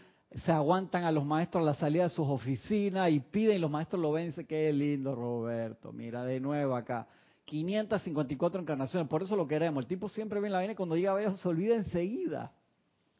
[0.43, 3.71] se aguantan a los maestros a la salida de sus oficinas y piden y los
[3.71, 7.07] maestros lo ven y dicen, qué lindo Roberto, mira de nuevo acá.
[7.45, 9.83] 554 encarnaciones, por eso lo queremos.
[9.83, 12.51] El tipo siempre viene la viene cuando llega a ver, se olvida enseguida.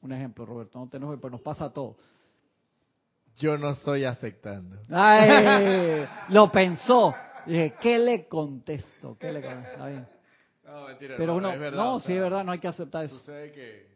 [0.02, 1.96] Un ejemplo, Roberto, no te enojes, pero nos pasa a todos.
[3.40, 4.78] Yo no estoy aceptando.
[4.90, 7.16] Ay, lo pensó.
[7.46, 9.18] Dije, ¿qué le contesto?
[9.18, 9.72] ¿Qué le contesto?
[9.72, 10.08] Está bien.
[10.66, 11.16] No, mentira.
[11.18, 13.16] Pero uno, es verdad, no, o sí es verdad, no hay que aceptar eso.
[13.16, 13.88] Sucede que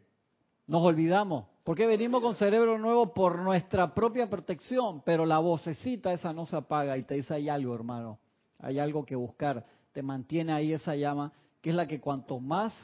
[0.66, 1.44] Nos olvidamos.
[1.62, 6.56] Porque venimos con cerebro nuevo por nuestra propia protección, pero la vocecita esa no se
[6.56, 8.18] apaga y te dice hay algo, hermano.
[8.58, 9.64] Hay algo que buscar.
[9.92, 12.74] Te mantiene ahí esa llama, que es la que cuanto más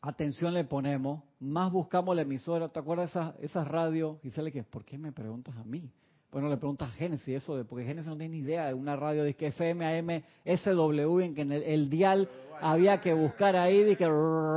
[0.00, 2.68] atención le ponemos, más buscamos la emisora.
[2.68, 4.18] ¿Te acuerdas de esas, esas radios?
[4.22, 5.90] Y sale que, ¿por qué me preguntas a mí?
[6.30, 8.96] Bueno, le preguntas a Génesis eso, de, porque Génesis no tiene ni idea de una
[8.96, 12.28] radio de que FM, AM, SW, en que en el, el dial
[12.60, 14.06] había que buscar ahí de que,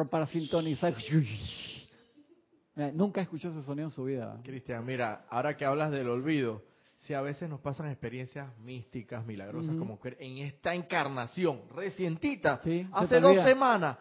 [0.10, 0.94] para sintonizar.
[2.94, 4.40] Nunca escuchó ese sonido en su vida.
[4.44, 6.62] Cristian, mira, ahora que hablas del olvido,
[7.00, 12.88] si a veces nos pasan experiencias místicas, milagrosas, como que en esta encarnación recientita, Sí,
[12.94, 13.98] hace dos semanas,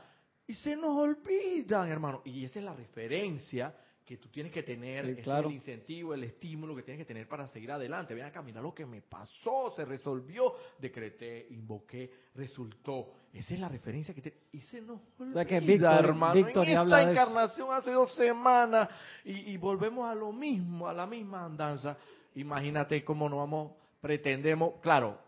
[0.46, 2.22] y se nos olvidan, hermano.
[2.24, 5.48] Y esa es la referencia que tú tienes que tener, Sí, ese claro.
[5.48, 8.12] es el incentivo, el estímulo que tienes que tener para seguir adelante.
[8.12, 13.12] Ven acá, mira lo que me pasó, se resolvió, decreté, invoqué, resultó.
[13.32, 14.34] Esa es la referencia que te...
[14.52, 16.34] Y se nos olvida, sea que Víctor- hermano.
[16.34, 18.90] Víctor en esta encarnación hace dos semanas
[19.24, 21.96] y, y volvemos a lo mismo, a la misma andanza.
[22.34, 25.18] Imagínate cómo nos vamos, pretendemos, claro,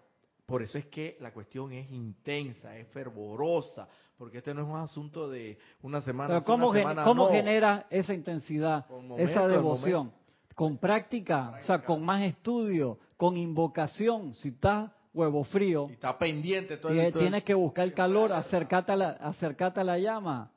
[0.44, 4.76] por eso es que la cuestión es intensa, es fervorosa, porque este no es un
[4.76, 6.28] asunto de una semana.
[6.28, 7.30] Pero ¿cómo, una gen- semana cómo no.
[7.30, 10.12] genera esa intensidad, momento, esa devoción?
[10.54, 14.32] Con práctica, o sea, con más estudio, con invocación.
[14.34, 17.84] Si estás huevo frío, Y está pendiente todo y el todo el- tienes que buscar
[17.84, 20.50] el calor, acércate a la, acércate a la llama,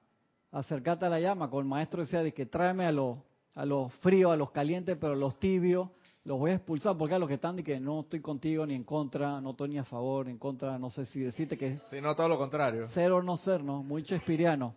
[0.51, 1.49] acércate a la llama.
[1.49, 3.17] Con el maestro decía de que tráeme a los,
[3.55, 5.89] a los fríos, a los calientes, pero los tibios
[6.25, 8.75] los voy a expulsar porque a los que están de que no estoy contigo ni
[8.75, 11.79] en contra, no estoy ni a favor, ni en contra, no sé si decirte que
[11.89, 12.87] Sí, no, todo lo contrario.
[12.89, 13.81] ser o no ser, ¿no?
[13.83, 14.75] Muy espiriano.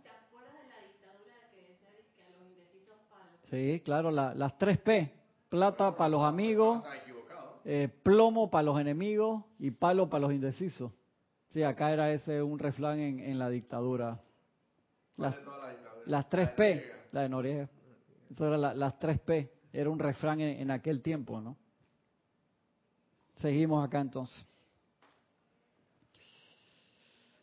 [3.50, 5.12] Sí, claro, la- las tres P.
[5.48, 6.82] Plata para los amigos,
[7.64, 10.90] eh, plomo para los enemigos y palo para los indecisos.
[11.50, 14.18] Sí, acá era ese un refrán en, en la dictadura.
[15.16, 15.34] Las,
[16.06, 17.68] las tres P, la de Noriega.
[18.30, 19.52] Eso era la- las tres P.
[19.72, 21.56] Era un refrán en, aquel tiempo, ¿no?
[23.36, 24.46] Seguimos acá entonces.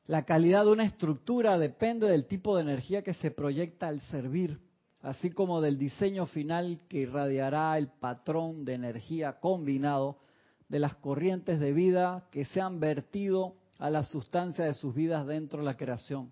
[0.05, 4.59] La calidad de una estructura depende del tipo de energía que se proyecta al servir,
[5.01, 10.19] así como del diseño final que irradiará el patrón de energía combinado
[10.67, 15.25] de las corrientes de vida que se han vertido a la sustancia de sus vidas
[15.25, 16.31] dentro de la creación.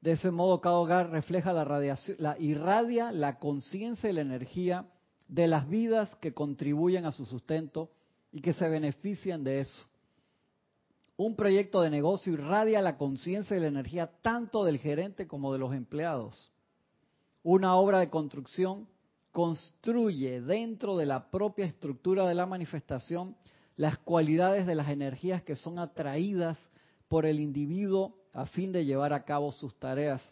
[0.00, 4.86] De ese modo, cada hogar refleja la radiación, la, irradia la conciencia y la energía
[5.32, 7.88] de las vidas que contribuyen a su sustento
[8.32, 9.86] y que se benefician de eso.
[11.16, 15.58] Un proyecto de negocio irradia la conciencia y la energía tanto del gerente como de
[15.58, 16.52] los empleados.
[17.42, 18.86] Una obra de construcción
[19.30, 23.34] construye dentro de la propia estructura de la manifestación
[23.76, 26.58] las cualidades de las energías que son atraídas
[27.08, 30.22] por el individuo a fin de llevar a cabo sus tareas.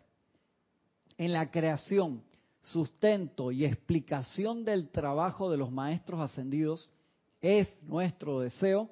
[1.17, 2.23] En la creación,
[2.61, 6.91] sustento y explicación del trabajo de los maestros ascendidos,
[7.41, 8.91] es nuestro deseo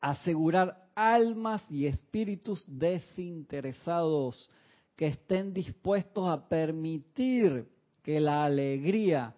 [0.00, 4.50] asegurar almas y espíritus desinteresados
[4.96, 7.66] que estén dispuestos a permitir
[8.02, 9.34] que la alegría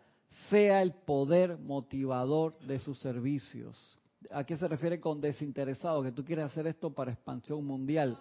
[0.50, 3.98] sea el poder motivador de sus servicios.
[4.30, 6.02] ¿A qué se refiere con desinteresado?
[6.02, 8.18] Que tú quieres hacer esto para expansión mundial.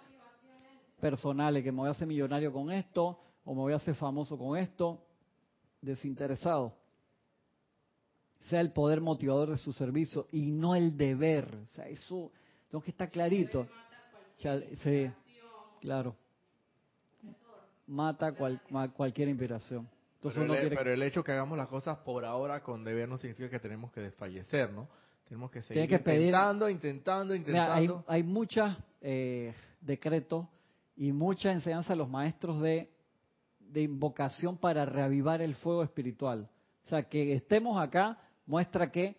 [1.01, 4.38] Personales, que me voy a hacer millonario con esto o me voy a hacer famoso
[4.38, 5.01] con esto.
[5.81, 6.73] Desinteresado.
[8.49, 11.55] Sea el poder motivador de su servicio y no el deber.
[11.63, 12.31] O sea, eso
[12.69, 13.67] tengo que estar clarito.
[14.38, 15.10] Sí,
[15.79, 16.15] claro.
[17.88, 19.88] Mata cualquier inspiración
[20.34, 23.91] pero, el, hecho que hagamos las cosas por ahora con deber no significa que tenemos
[23.91, 24.88] que desfallecer, ¿no?
[25.27, 28.03] Tenemos que seguir intentando, intentando, intentando.
[28.08, 30.47] hay, hay muchos eh, decretos
[30.95, 32.89] y mucha enseñanza de los maestros de,
[33.75, 36.49] de invocación para reavivar el fuego espiritual.
[36.85, 39.17] O sea, que estemos acá muestra que,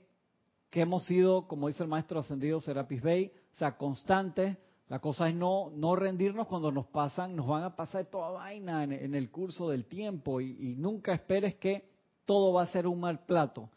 [0.71, 4.57] que hemos sido, como dice el maestro ascendido Serapis Bey, o sea, constantes,
[4.89, 8.83] la cosa es no, no rendirnos cuando nos pasan, nos van a pasar toda vaina
[8.85, 11.91] en, el curso del tiempo y, nunca esperes que
[12.25, 13.69] todo va a ser un mal plato.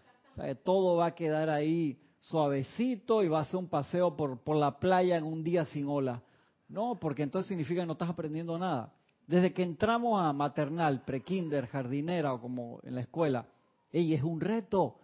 [0.64, 4.80] todo va a quedar ahí suavecito y va a ser un paseo por, por la
[4.80, 6.24] playa en un día sin ola.
[6.70, 8.94] No, porque entonces significa que no estás aprendiendo nada.
[9.30, 13.46] Desde que entramos a maternal, prekinder, jardinera o como en la escuela,
[13.92, 14.96] ella es un reto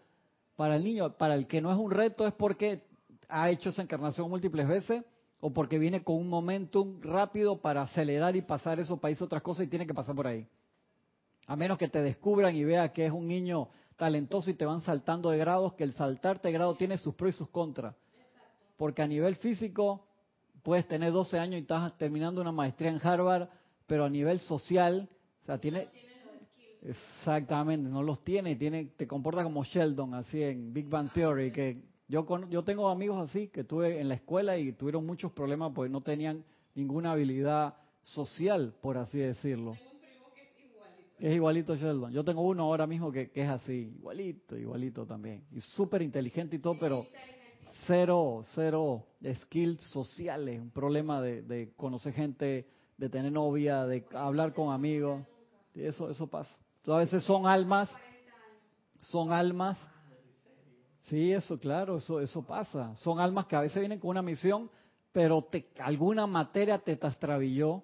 [0.56, 1.16] para el niño.
[1.16, 2.82] Para el que no es un reto es porque
[3.30, 5.04] ha hecho esa encarnación múltiples veces
[5.42, 9.68] o porque viene con un momentum rápido para acelerar y pasar eso para otras cosas
[9.68, 10.48] y tiene que pasar por ahí.
[11.46, 14.82] A menos que te descubran y vean que es un niño talentoso y te van
[14.82, 17.94] saltando de grados, que el saltarte de grado tiene sus pros y sus contras.
[18.76, 20.04] Porque a nivel físico
[20.64, 23.50] puedes tener 12 años y estás terminando una maestría en Harvard,
[23.88, 25.10] pero a nivel social,
[25.44, 25.90] o sea, tiene...
[26.82, 31.82] Exactamente, no los tiene, tiene, te comporta como Sheldon, así en Big Bang Theory, que
[32.08, 35.90] yo, yo tengo amigos así que tuve en la escuela y tuvieron muchos problemas porque
[35.90, 36.44] no tenían
[36.76, 39.72] ninguna habilidad social, por así decirlo.
[39.72, 41.28] Tengo un primo que es igualito.
[41.28, 42.12] Es igualito Sheldon.
[42.12, 45.44] Yo tengo uno ahora mismo que, es así, igualito, igualito también.
[45.52, 47.08] Y súper inteligente y todo, pero
[47.88, 49.08] cero, cero
[49.42, 50.60] skills sociales.
[50.60, 52.68] Un problema de, de conocer gente,
[52.98, 55.24] de tener novia, de hablar con amigos.
[55.74, 56.52] Eso, eso pasa.
[56.78, 57.90] Entonces, a veces son almas,
[59.00, 59.78] son almas
[61.06, 62.96] Sí, eso, claro, eso, eso pasa.
[62.96, 64.72] Son almas que a veces vienen con una misión,
[65.12, 67.84] pero te, alguna materia te trastabilló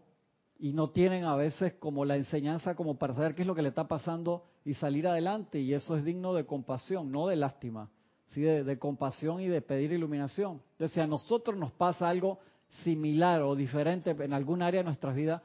[0.57, 3.61] y no tienen a veces como la enseñanza como para saber qué es lo que
[3.61, 5.59] le está pasando y salir adelante.
[5.59, 7.89] Y eso es digno de compasión, no de lástima,
[8.29, 10.59] sí de, compasión y de pedir iluminación.
[10.71, 12.39] Entonces, a nosotros nos pasa algo
[12.83, 15.41] similar o diferente en algún área de nuestras vidas,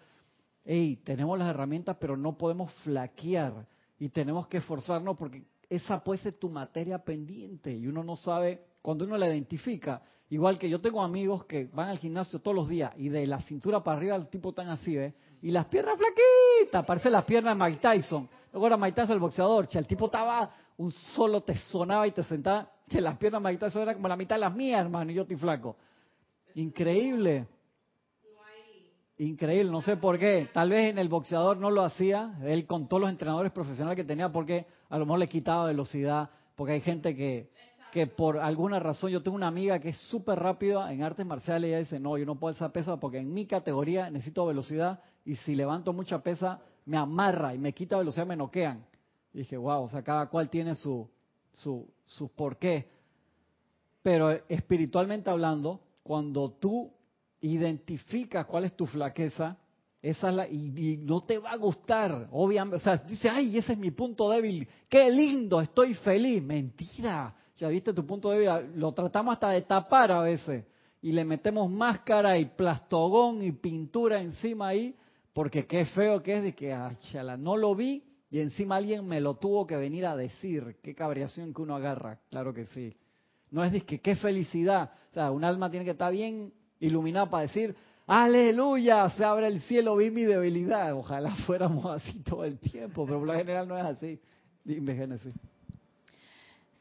[0.65, 3.67] hey, tenemos las herramientas, pero no podemos flaquear
[3.99, 8.61] y tenemos que esforzarnos porque esa puede ser tu materia pendiente y uno no sabe,
[8.83, 12.69] cuando uno la identifica, igual que yo tengo amigos que van al gimnasio todos los
[12.69, 15.15] días y de la cintura para arriba el tipo tan así, ¿eh?
[15.43, 18.29] Y las piernas flaquitas, parece las piernas de Mike Tyson.
[18.53, 22.13] Luego era Mike Tyson el boxeador, che, el tipo estaba, un solo te sonaba y
[22.13, 24.81] te sentaba, che, las piernas de Mike Tyson eran como la mitad de las mías,
[24.81, 25.77] hermano, y yo estoy flaco.
[26.57, 27.47] Increíble.
[29.19, 30.49] Increíble, no sé por qué.
[30.55, 34.05] Tal vez en el boxeador no lo hacía, él con todos los entrenadores profesionales que
[34.05, 37.51] tenía, porque a lo mejor le quitaba velocidad, porque hay gente que,
[37.93, 41.69] que por alguna razón, yo tengo una amiga que es súper rápida en artes marciales
[41.69, 45.01] y ella dice, no, yo no puedo alzar pesa porque en mi categoría necesito velocidad
[45.27, 48.83] y si levanto mucha pesa me amarra y me quita velocidad, me noquean.
[49.35, 51.07] Y dije, wow, o sea, cada cual tiene su,
[51.53, 52.89] su, su porqué.
[54.03, 56.93] Pero espiritualmente hablando, cuando tú
[57.41, 59.59] identificas cuál es tu flaqueza,
[60.01, 62.77] esa la, y, no te va a gustar, obviamente.
[62.77, 66.41] O sea, dice, ay, ese es mi punto débil, qué lindo, estoy feliz.
[66.41, 70.65] Mentira, ya viste tu punto débil, lo tratamos hasta de tapar a veces
[71.03, 74.95] y le metemos máscara y plastogón y pintura encima ahí,
[75.33, 79.05] porque qué feo que es de que, ay, chala, no lo vi y encima alguien
[79.05, 80.77] me lo tuvo que venir a decir.
[80.85, 82.95] Qué cabreación que uno agarra, claro que sí.
[83.57, 84.91] No es que qué felicidad.
[85.13, 87.75] O sea, un alma tiene que estar bien iluminada para decir,
[88.07, 90.93] aleluya, se abre el cielo, vi mi debilidad.
[90.93, 94.21] Ojalá fuéramos así todo el tiempo, pero por lo general no es así.
[94.63, 95.33] Dime, Génesis.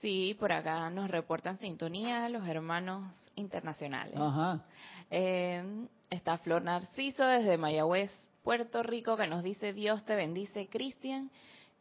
[0.01, 3.05] Sí, por acá nos reportan sintonía los hermanos
[3.35, 4.17] internacionales.
[4.17, 4.65] Ajá.
[5.09, 5.63] Eh,
[6.09, 8.11] está Flor Narciso desde Mayagüez,
[8.43, 11.31] Puerto Rico, que nos dice Dios te bendice, Cristian,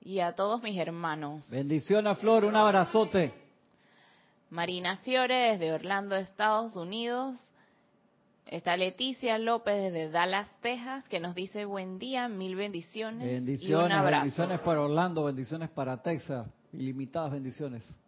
[0.01, 1.51] y a todos mis hermanos.
[1.51, 3.44] Bendiciones, Flor, un abrazote.
[4.55, 7.37] Marina Fiore desde Orlando, Estados Unidos.
[8.47, 13.23] Está Leticia López desde Dallas, Texas, que nos dice buen día, mil bendiciones.
[13.27, 14.21] y un Bendiciones, abrazo.
[14.23, 17.99] bendiciones para Orlando, bendiciones para Texas, ilimitadas bendiciones.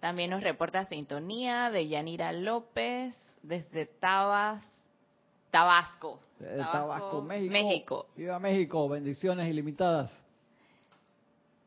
[0.00, 3.14] También nos reporta sintonía de Yanira López
[3.44, 4.60] desde Tabas,
[5.52, 6.18] Tabasco.
[6.40, 7.52] Eh, Tabasco, México.
[7.52, 8.06] México.
[8.16, 10.10] Viva México, bendiciones ilimitadas.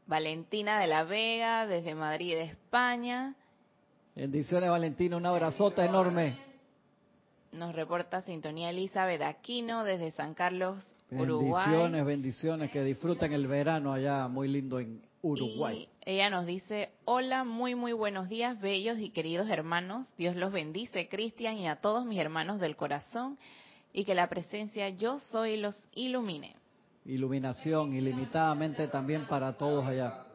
[0.07, 3.34] Valentina de la Vega desde Madrid, España.
[4.20, 6.38] Bendiciones, Valentina, un abrazote enorme.
[7.53, 11.65] Nos reporta sintonía Elizabeth Aquino desde San Carlos, Uruguay.
[11.70, 15.88] Bendiciones, bendiciones, que disfruten el verano allá, muy lindo en Uruguay.
[16.05, 20.13] Y ella nos dice, hola, muy, muy buenos días, bellos y queridos hermanos.
[20.17, 23.38] Dios los bendice, Cristian, y a todos mis hermanos del corazón,
[23.93, 26.57] y que la presencia yo soy los ilumine.
[27.05, 30.26] Iluminación ilimitadamente también para todos allá.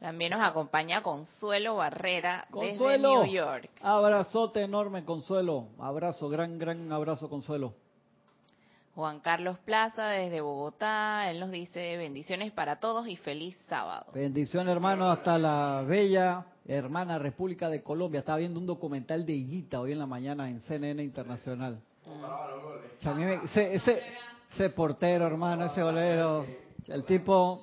[0.00, 3.68] También nos acompaña Consuelo Barrera Consuelo, desde New York.
[3.82, 5.66] abrazote enorme, Consuelo.
[5.80, 7.74] Abrazo, gran, gran abrazo, Consuelo.
[8.94, 14.06] Juan Carlos Plaza desde Bogotá, él nos dice bendiciones para todos y feliz sábado.
[14.12, 18.20] Bendición, hermano, hasta la bella hermana República de Colombia.
[18.20, 21.80] Estaba viendo un documental de Higuita hoy en la mañana en CNN Internacional.
[22.06, 24.02] O sea, a mí me- ese, ese,
[24.52, 26.44] ese portero, hermano, ese golero,
[26.88, 27.60] el tipo,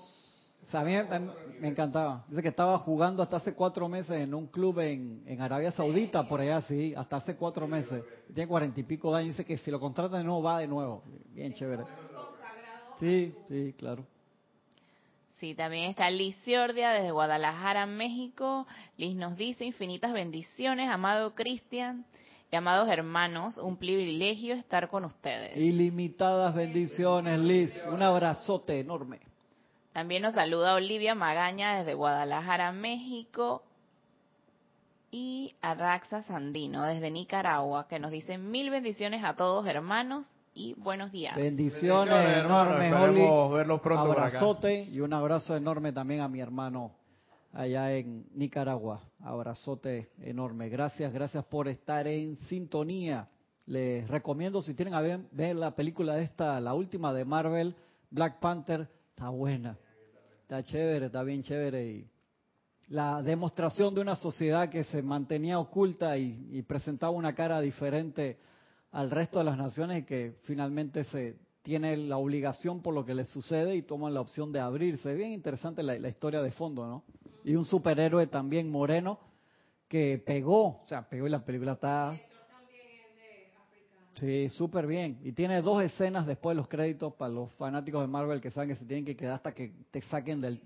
[0.68, 1.20] o sea, a mí me,
[1.59, 2.26] me encantaba.
[2.28, 6.28] Dice que estaba jugando hasta hace cuatro meses en un club en, en Arabia Saudita,
[6.28, 8.03] por allá, sí, hasta hace cuatro meses.
[8.34, 9.38] Tiene cuarenta y pico de años.
[9.38, 11.03] Dice que si lo contratan de nuevo, va de nuevo.
[11.34, 11.84] Bien chévere.
[12.99, 14.05] Sí, sí, claro.
[15.36, 18.66] Sí, también está Liz Ciordia desde Guadalajara, México.
[18.97, 22.05] Liz nos dice infinitas bendiciones, amado Cristian
[22.51, 25.57] y amados hermanos, un privilegio estar con ustedes.
[25.57, 27.84] Ilimitadas bendiciones, Liz.
[27.91, 29.20] Un abrazote enorme.
[29.95, 33.63] También nos saluda Olivia Magaña desde Guadalajara, México.
[35.09, 41.13] Y Araxa Sandino desde Nicaragua, que nos dice mil bendiciones a todos hermanos y buenos
[41.13, 41.37] días.
[41.37, 43.57] Bendiciones Bendiciones, enormes, Esperemos Oli.
[43.57, 44.23] verlos pronto acá.
[44.25, 46.91] Abrazote y un abrazo enorme también a mi hermano
[47.53, 48.99] allá en Nicaragua.
[49.23, 50.67] Abrazote enorme.
[50.67, 53.29] Gracias, gracias por estar en sintonía.
[53.65, 57.77] Les recomiendo, si tienen a ver, ver la película esta, la última de Marvel,
[58.09, 59.77] Black Panther, está buena.
[60.45, 61.87] Está chévere, está bien chévere.
[61.87, 62.07] Y
[62.89, 68.37] la demostración de una sociedad que se mantenía oculta y, presentaba una cara diferente
[68.91, 73.15] al resto de las naciones y que finalmente se tiene la obligación por lo que
[73.15, 75.15] les sucede y toman la opción de abrirse.
[75.15, 77.03] Bien interesante la, la historia de fondo, ¿no?
[77.43, 79.17] Y un superhéroe también moreno
[79.87, 82.15] que pegó, o sea, pegó y la película está...
[84.16, 85.20] Sí, súper bien.
[85.24, 88.70] Y tiene dos escenas después de los créditos para los fanáticos de Marvel que saben
[88.70, 90.61] que se tienen que quedar hasta que te saquen del,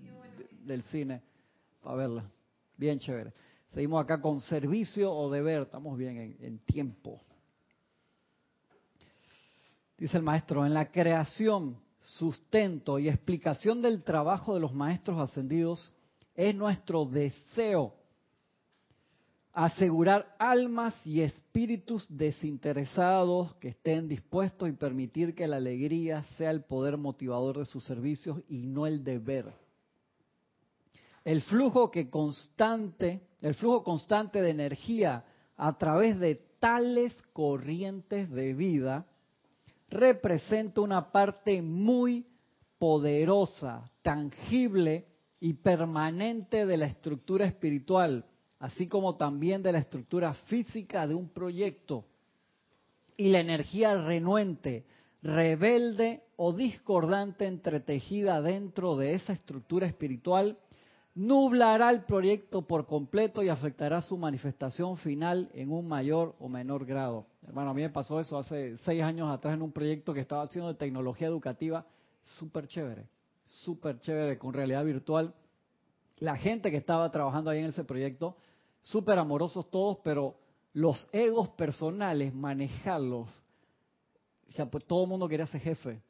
[0.64, 1.20] del cine
[1.82, 2.30] para verla.
[2.76, 3.32] Bien chévere.
[3.70, 5.62] Seguimos acá con servicio o deber.
[5.62, 7.20] Estamos bien en, en tiempo.
[9.98, 15.92] Dice el maestro, en la creación, sustento y explicación del trabajo de los maestros ascendidos,
[16.34, 17.99] es nuestro deseo
[19.52, 26.62] asegurar almas y espíritus desinteresados que estén dispuestos y permitir que la alegría sea el
[26.62, 29.52] poder motivador de sus servicios y no el deber.
[31.24, 35.24] El flujo que constante, el flujo constante de energía
[35.56, 39.06] a través de tales corrientes de vida
[39.88, 42.26] representa una parte muy
[42.78, 45.06] poderosa, tangible
[45.40, 48.24] y permanente de la estructura espiritual,
[48.60, 52.04] así como también de la estructura física de un proyecto.
[53.16, 54.84] Y la energía renuente,
[55.22, 60.56] rebelde o discordante entretejida dentro de esa estructura espiritual
[61.14, 66.86] nublará el proyecto por completo y afectará su manifestación final en un mayor o menor
[66.86, 67.26] grado.
[67.42, 70.42] Hermano, a mí me pasó eso hace seis años atrás en un proyecto que estaba
[70.42, 71.84] haciendo de tecnología educativa,
[72.22, 73.08] súper chévere,
[73.44, 75.34] súper chévere, con realidad virtual.
[76.18, 78.36] La gente que estaba trabajando ahí en ese proyecto,
[78.80, 80.36] súper amorosos todos, pero
[80.72, 83.28] los egos personales, manejarlos,
[84.70, 86.02] pues todo el mundo quería ser jefe.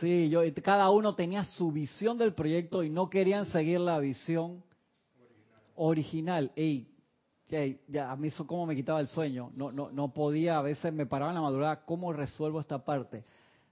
[0.00, 4.62] Sí, yo, cada uno tenía su visión del proyecto y no querían seguir la visión
[5.74, 6.52] original.
[6.54, 6.86] Ey,
[7.46, 9.52] que ya a mí eso como me quitaba el sueño.
[9.54, 13.24] No, no, no podía, a veces me paraba en la madrugada, ¿cómo resuelvo esta parte?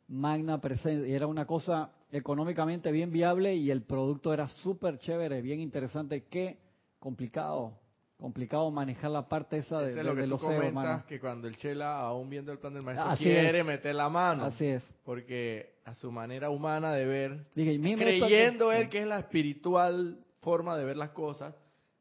[0.09, 5.61] Magna presencia, era una cosa económicamente bien viable y el producto era súper chévere, bien
[5.61, 6.25] interesante.
[6.25, 6.64] Qué
[7.05, 7.79] complicado,
[8.17, 11.47] complicado manejar la parte esa de, es de- lo que de tú los que cuando
[11.49, 13.65] el Chela, aún viendo el plan del maestro, Así quiere es.
[13.67, 14.45] meter la mano.
[14.47, 14.83] Así es.
[15.05, 20.79] Porque a su manera humana de ver, Dije, creyendo él que es la espiritual forma
[20.79, 21.55] de ver las cosas,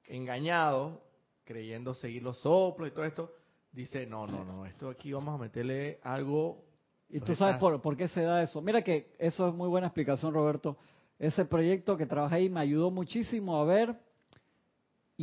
[0.06, 1.02] engañado,
[1.44, 3.34] creyendo seguir los soplos y todo esto,
[3.74, 6.64] dice, no, no, no, esto aquí vamos a meterle algo...
[7.10, 8.62] Y tú sabes por qué se da eso.
[8.62, 10.78] Mira que eso es muy buena explicación, Roberto.
[11.20, 13.96] Ese proyecto que trabajé ahí me ayudó muchísimo a ver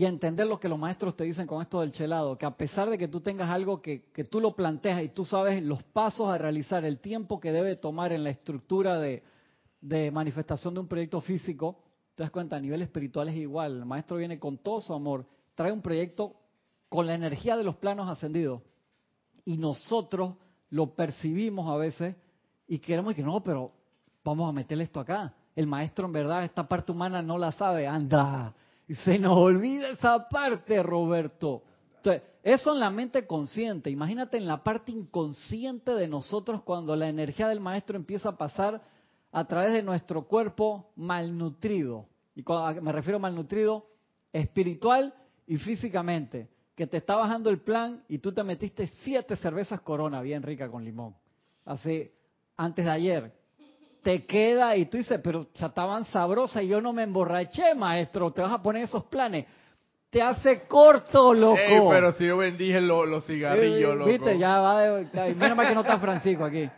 [0.01, 2.88] y entender lo que los maestros te dicen con esto del chelado, que a pesar
[2.88, 6.30] de que tú tengas algo que, que tú lo planteas y tú sabes los pasos
[6.30, 9.22] a realizar, el tiempo que debe tomar en la estructura de,
[9.82, 11.82] de manifestación de un proyecto físico,
[12.14, 13.76] te das cuenta, a nivel espiritual es igual.
[13.76, 16.34] El maestro viene con todo su amor, trae un proyecto
[16.88, 18.62] con la energía de los planos ascendidos
[19.44, 20.36] y nosotros
[20.70, 22.16] lo percibimos a veces
[22.66, 23.70] y queremos que no, pero
[24.24, 25.34] vamos a meterle esto acá.
[25.55, 28.55] El maestro en verdad esta parte humana no la sabe, anda.
[28.91, 31.62] Y se nos olvida esa parte, Roberto.
[31.99, 33.88] Entonces, eso en la mente consciente.
[33.88, 38.82] Imagínate en la parte inconsciente de nosotros cuando la energía del maestro empieza a pasar
[39.30, 42.07] a través de nuestro cuerpo malnutrido.
[42.34, 43.86] Y cuando me refiero a malnutrido,
[44.32, 45.14] espiritual
[45.47, 46.49] y físicamente.
[46.74, 50.68] Que te está bajando el plan y tú te metiste siete cervezas corona bien rica
[50.68, 51.14] con limón.
[51.64, 52.11] Así,
[52.57, 53.39] antes de ayer.
[54.03, 58.30] Te queda y tú dices, pero ya estaban sabrosas y yo no me emborraché, maestro.
[58.32, 59.46] Te vas a poner esos planes.
[60.09, 61.59] Te hace corto, loco.
[61.59, 64.11] Ey, pero si yo bendije lo- los cigarrillos, Eh, loco.
[64.11, 65.34] Viste, ya va de...
[65.34, 66.68] Menos mal que no está Francisco aquí.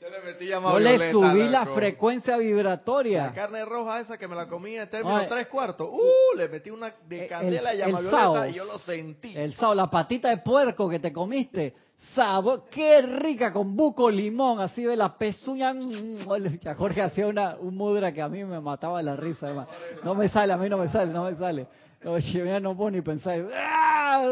[0.00, 3.26] Yo le metí Yo le subí la frecuencia vibratoria.
[3.26, 5.88] La carne roja esa que me la comí en términos tres cuartos.
[5.92, 8.46] Uh, le metí una de El- candela el- llama el violeta sao.
[8.48, 9.36] y yo lo sentí.
[9.36, 11.74] El sábado, la patita de puerco que te comiste,
[12.14, 15.72] sabor, qué rica con buco limón, así de la pezuña.
[15.74, 19.68] mm, Ya Jorge hacía una, un mudra que a mí me mataba la risa, hermano.
[20.04, 21.66] No me sale, a mí no me sale, no me sale.
[22.04, 23.46] Oye, mira, no puedo ni pensar.
[23.54, 24.26] ¡Ah!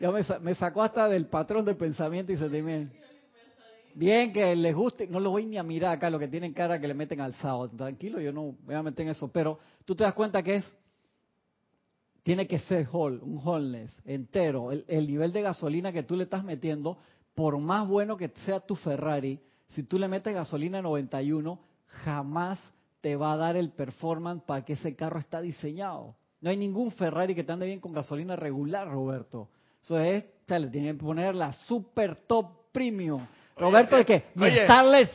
[0.00, 2.94] Ya me, me sacó hasta del patrón de pensamiento y sentimiento.
[3.94, 6.80] Bien, que les guste, no lo voy ni a mirar acá, lo que tienen cara
[6.80, 7.68] que le meten al sábado.
[7.68, 10.56] Tranquilo, yo no me voy a meter en eso, pero tú te das cuenta que
[10.56, 10.64] es
[12.22, 14.72] tiene que ser whole, un wholeness entero.
[14.72, 16.98] El, el nivel de gasolina que tú le estás metiendo,
[17.34, 22.60] por más bueno que sea tu Ferrari, si tú le metes gasolina 91, jamás
[23.00, 26.14] te va a dar el performance para que ese carro está diseñado.
[26.40, 29.48] No hay ningún Ferrari que te ande bien con gasolina regular, Roberto.
[29.82, 33.26] Eso es, o le tienen que poner la super top premium.
[33.56, 34.66] Roberto, de que mi Oye,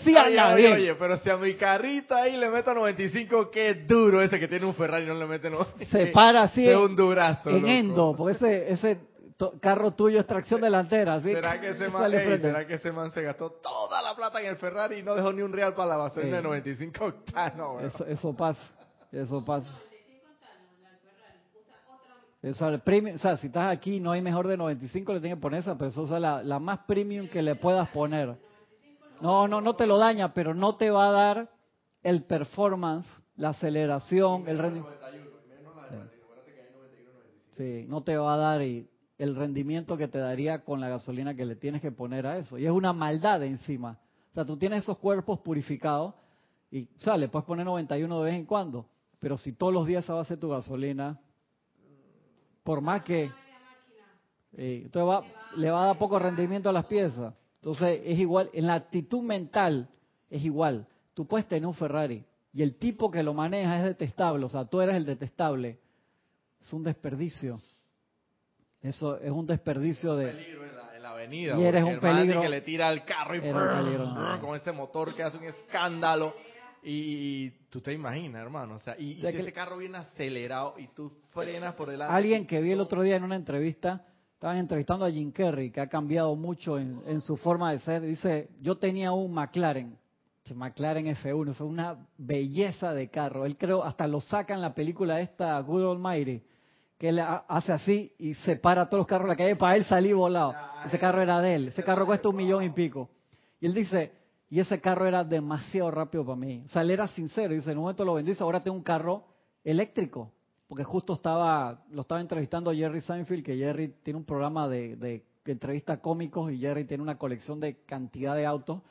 [0.04, 4.48] sí oye, pero si a mi carrita ahí le meto 95, qué duro ese que
[4.48, 5.92] tiene un Ferrari y no le mete 95.
[5.92, 7.68] Se para así Es en- un durazo, en loco.
[7.68, 9.00] endo, porque ese, ese
[9.60, 11.16] carro tuyo es tracción delantera.
[11.16, 12.48] Así ¿Será que, ese man, sale ey, frente.
[12.48, 15.34] ¿Será que ese man se gastó toda la plata en el Ferrari y no dejó
[15.34, 16.44] ni un real para la gasolina Sí.
[16.44, 17.84] de 95 octanos?
[17.84, 18.62] Eso, eso pasa,
[19.12, 19.68] eso pasa.
[22.44, 25.76] O sea, si estás aquí no hay mejor de 95, le tienes que poner esa,
[25.76, 28.38] pero eso es la, la más premium que le puedas poner.
[29.22, 31.50] No, no, no te lo daña, pero no te va a dar
[32.04, 34.98] el performance, la aceleración, el rendimiento.
[37.58, 41.44] Sí, no te va a dar el rendimiento que te daría con la gasolina que
[41.44, 42.60] le tienes que poner a eso.
[42.60, 43.98] Y es una maldad encima.
[44.32, 46.14] O sea, tú tienes esos cuerpos purificados
[46.70, 48.86] y, o le puedes poner 91 de vez en cuando.
[49.20, 51.20] Pero si todos los días esa va a ser tu gasolina,
[52.68, 53.32] por más que...
[54.52, 55.24] Entonces va,
[55.56, 57.34] le va a dar poco rendimiento a las piezas.
[57.56, 59.88] Entonces es igual, en la actitud mental
[60.30, 60.86] es igual.
[61.14, 64.66] Tú puedes tener un Ferrari y el tipo que lo maneja es detestable, o sea,
[64.66, 65.80] tú eres el detestable.
[66.60, 67.62] Es un desperdicio.
[68.82, 70.28] Eso es un desperdicio de...
[70.28, 71.58] peligro en la, en la avenida.
[71.58, 72.42] Y eres un peligro.
[72.42, 74.14] que le tira al carro y peligro.
[74.14, 76.34] brrr, con ese motor que hace un escándalo.
[76.84, 76.92] Y,
[77.46, 78.76] y tú te imaginas, hermano.
[78.76, 82.14] O sea, y, O sea si ese carro viene acelerado y tú frenas por delante.
[82.14, 85.82] Alguien que vi el otro día en una entrevista, estaban entrevistando a Jim Carrey, que
[85.82, 88.02] ha cambiado mucho en, en su forma de ser.
[88.04, 89.98] Dice, yo tenía un McLaren,
[90.56, 93.46] McLaren F1, es una belleza de carro.
[93.46, 96.42] Él creo, hasta lo saca en la película esta, Good Almighty,
[96.98, 99.84] que él ha- hace así y separa todos los carros de la calle para él
[99.86, 100.56] salir volado.
[100.86, 103.10] Ese carro era de él, ese carro cuesta un millón y pico.
[103.60, 104.12] Y él dice,
[104.50, 106.64] y ese carro era demasiado rápido para mí.
[106.66, 108.84] O sea, él era sincero, dice, en un momento lo vendió, dice, ahora tengo un
[108.84, 109.26] carro
[109.64, 110.32] eléctrico.
[110.68, 115.24] Porque justo estaba, lo estaba entrevistando Jerry Seinfeld, que Jerry tiene un programa de, de,
[115.46, 118.82] entrevista cómicos y Jerry tiene una colección de cantidad de autos.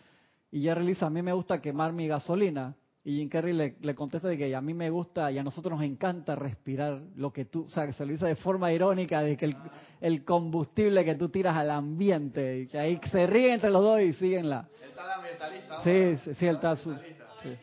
[0.51, 2.75] Y Jerry le dice, a mí me gusta quemar mi gasolina
[3.09, 5.79] Y Jim Carrey le, le contesta de que a mí me gusta y a nosotros
[5.79, 9.23] nos encanta respirar lo que tú, o sea, que se lo dice de forma irónica,
[9.23, 9.57] de que el,
[10.01, 14.01] el combustible que tú tiras al ambiente, y que ahí se ríen entre los dos
[14.01, 14.69] y siguen la...
[14.83, 15.81] Él está de ambientalista.
[15.85, 16.93] Sí, sí, sí, él está su...
[16.95, 17.57] sí.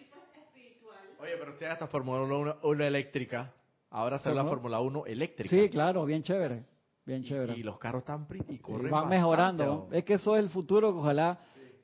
[1.20, 3.52] Oye, pero usted hasta Fórmula 1, 1 eléctrica.
[3.90, 5.50] Ahora se la Fórmula- Fórmula 1 eléctrica.
[5.50, 6.64] Sí, claro, bien chévere,
[7.06, 7.54] bien chévere.
[7.58, 9.66] Y, y los carros están y Y corren van bastante, mejorando.
[9.66, 9.88] ¿no?
[9.92, 11.40] Es que eso es el futuro, que ojalá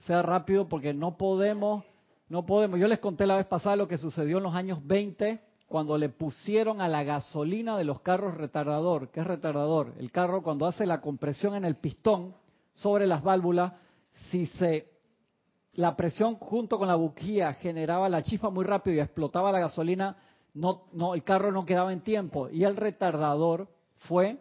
[0.06, 1.84] sea rápido porque no podemos,
[2.30, 2.80] no podemos.
[2.80, 6.10] Yo les conté la vez pasada lo que sucedió en los años 20 cuando le
[6.10, 9.10] pusieron a la gasolina de los carros retardador.
[9.10, 9.94] ¿Qué es retardador?
[9.98, 12.36] El carro cuando hace la compresión en el pistón
[12.74, 13.74] sobre las válvulas,
[14.30, 14.88] si se
[15.74, 20.18] la presión junto con la bujía generaba la chispa muy rápido y explotaba la gasolina,
[20.54, 22.50] no, no, el carro no quedaba en tiempo.
[22.50, 23.70] Y el retardador
[24.08, 24.38] fue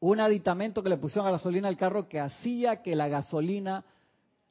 [0.00, 3.84] un aditamento que le pusieron a la gasolina al carro que hacía que la gasolina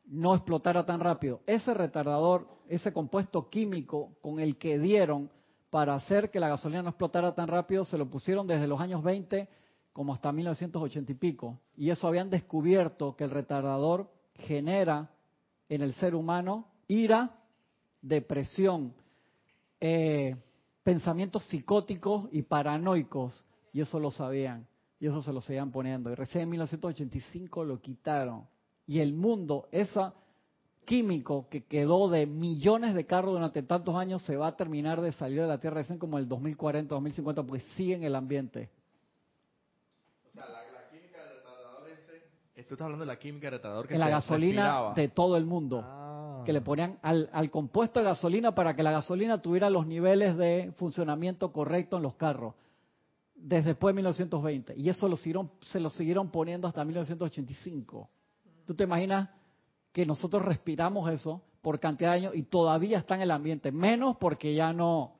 [0.07, 1.41] no explotara tan rápido.
[1.45, 5.29] Ese retardador, ese compuesto químico con el que dieron
[5.69, 9.03] para hacer que la gasolina no explotara tan rápido, se lo pusieron desde los años
[9.03, 9.47] 20
[9.91, 11.59] como hasta 1980 y pico.
[11.75, 15.09] Y eso habían descubierto que el retardador genera
[15.69, 17.39] en el ser humano ira,
[18.01, 18.93] depresión,
[19.79, 20.35] eh,
[20.83, 23.45] pensamientos psicóticos y paranoicos.
[23.73, 24.67] Y eso lo sabían.
[24.99, 26.11] Y eso se lo seguían poniendo.
[26.11, 28.45] Y recién en 1985 lo quitaron.
[28.87, 29.99] Y el mundo, ese
[30.85, 35.11] químico que quedó de millones de carros durante tantos años, se va a terminar de
[35.13, 38.69] salir de la Tierra recién como el 2040, 2050, porque sigue en el ambiente.
[40.29, 42.63] O sea, la, la química del retardador ese...
[42.67, 44.93] Tú estás hablando de la química del retardador que En la se gasolina respiraba.
[44.93, 45.81] de todo el mundo.
[45.83, 46.43] Ah.
[46.45, 50.37] que le ponían al, al compuesto de gasolina para que la gasolina tuviera los niveles
[50.37, 52.53] de funcionamiento correcto en los carros.
[53.33, 54.73] Desde después de 1920.
[54.77, 58.09] Y eso lo siguieron, se lo siguieron poniendo hasta 1985.
[58.65, 59.29] ¿Tú te imaginas
[59.91, 63.71] que nosotros respiramos eso por cantidad de años y todavía está en el ambiente?
[63.71, 65.15] Menos porque ya no,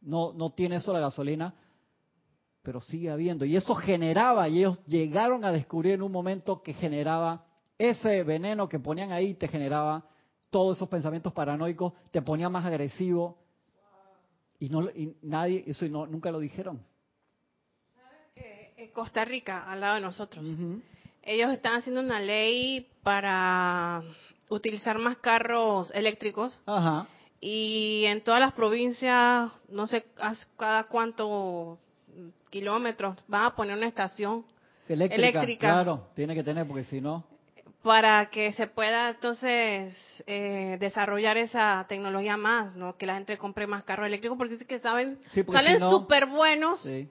[0.00, 1.54] no, no tiene eso la gasolina,
[2.62, 3.44] pero sigue habiendo.
[3.44, 7.44] Y eso generaba, y ellos llegaron a descubrir en un momento que generaba
[7.78, 10.04] ese veneno que ponían ahí, te generaba
[10.50, 13.38] todos esos pensamientos paranoicos, te ponía más agresivo.
[14.58, 16.82] Y, no, y nadie, eso y no, nunca lo dijeron.
[18.78, 20.44] En Costa Rica, al lado de nosotros.
[20.44, 20.82] Ujú.
[21.26, 24.00] Ellos están haciendo una ley para
[24.48, 27.08] utilizar más carros eléctricos Ajá.
[27.40, 30.06] y en todas las provincias, no sé
[30.56, 31.78] cada cuánto
[32.50, 34.44] kilómetros, van a poner una estación
[34.88, 35.66] Eléctrica, Eléctrica.
[35.72, 37.24] Claro, tiene que tener, porque si no.
[37.82, 42.96] para que se pueda entonces eh, desarrollar esa tecnología más, ¿no?
[42.96, 45.80] Que la gente compre más carros eléctricos porque es que saben, Sí, porque salen si
[45.80, 46.80] no- súper buenos.
[46.82, 47.08] Sí.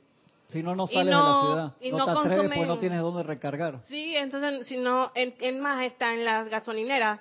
[0.47, 1.73] Si no, no sales no- de la ciudad.
[1.81, 3.81] y no, no te atreves, pues no tienes dónde recargar.
[3.83, 7.19] Sí, entonces, si no, en, más está en las gasolineras,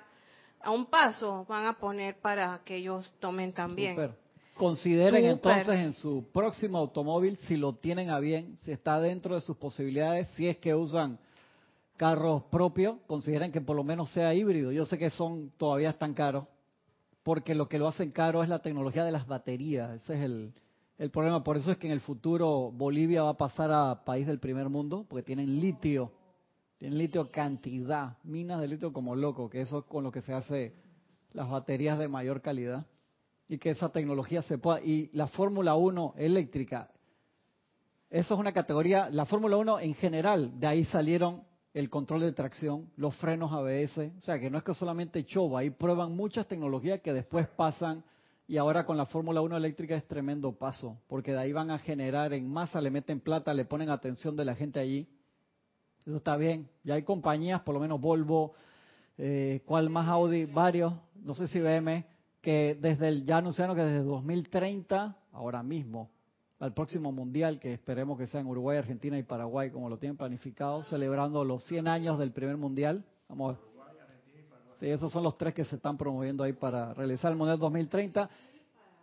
[0.61, 3.95] a un paso van a poner para que ellos tomen también.
[3.95, 4.25] Súper.
[4.55, 9.41] Consideren entonces en su próximo automóvil si lo tienen a bien, si está dentro de
[9.41, 11.19] sus posibilidades, si es que usan
[11.97, 14.71] carros propios, consideren que por lo menos sea híbrido.
[14.71, 16.45] Yo sé que son todavía están caros,
[17.23, 20.01] porque lo que lo hacen caro es la tecnología de las baterías.
[20.01, 20.53] Ese es el,
[20.97, 21.43] el problema.
[21.43, 24.69] Por eso es que en el futuro Bolivia va a pasar a país del primer
[24.69, 26.11] mundo, porque tienen litio.
[26.77, 30.33] Tienen litio cantidad, minas de litio como loco, que eso es con lo que se
[30.33, 30.75] hace
[31.31, 32.85] las baterías de mayor calidad
[33.47, 34.81] y que esa tecnología se pueda.
[34.81, 36.91] Y la Fórmula 1 eléctrica,
[38.09, 41.43] eso es una categoría, la Fórmula 1 en general, de ahí salieron
[41.73, 45.57] el control de tracción, los frenos ABS, o sea que no es que solamente show,
[45.57, 48.03] ahí prueban muchas tecnologías que después pasan
[48.47, 51.79] y ahora con la Fórmula 1 eléctrica es tremendo paso, porque de ahí van a
[51.79, 55.07] generar en masa, le meten plata, le ponen atención de la gente allí.
[56.05, 56.69] Eso está bien.
[56.83, 58.53] Ya hay compañías, por lo menos Volvo,
[59.17, 60.45] eh, ¿cuál más Audi?
[60.45, 62.05] Varios, no sé si BM,
[62.41, 66.11] que desde el, ya anunciaron que desde 2030, ahora mismo,
[66.59, 70.17] al próximo mundial, que esperemos que sea en Uruguay, Argentina y Paraguay, como lo tienen
[70.17, 73.03] planificado, celebrando los 100 años del primer mundial.
[73.27, 73.74] Vamos a ver.
[74.85, 78.29] Sí, esos son los tres que se están promoviendo ahí para realizar el mundial 2030,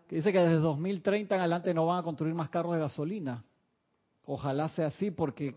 [0.07, 3.43] que dice que desde 2030 en adelante no van a construir más carros de gasolina.
[4.25, 5.57] Ojalá sea así, porque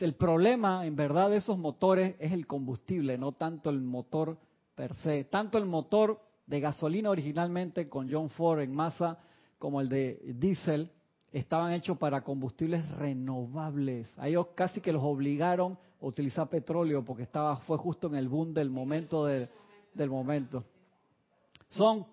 [0.00, 4.38] el problema en verdad de esos motores es el combustible, no tanto el motor
[4.76, 5.24] per se.
[5.24, 9.18] Tanto el motor de gasolina originalmente con John Ford en masa
[9.58, 10.92] como el de diésel
[11.38, 14.08] estaban hechos para combustibles renovables.
[14.18, 18.28] A ellos casi que los obligaron a utilizar petróleo porque estaba fue justo en el
[18.28, 19.48] boom del momento de-
[19.94, 20.64] del momento.
[21.68, 22.06] Son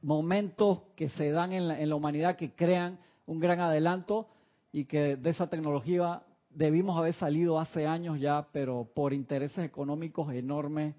[0.00, 4.26] momentos que se dan en la, en la humanidad que crean un gran adelanto
[4.72, 10.32] y que de esa tecnología debimos haber salido hace años ya, pero por intereses económicos
[10.32, 10.94] enormes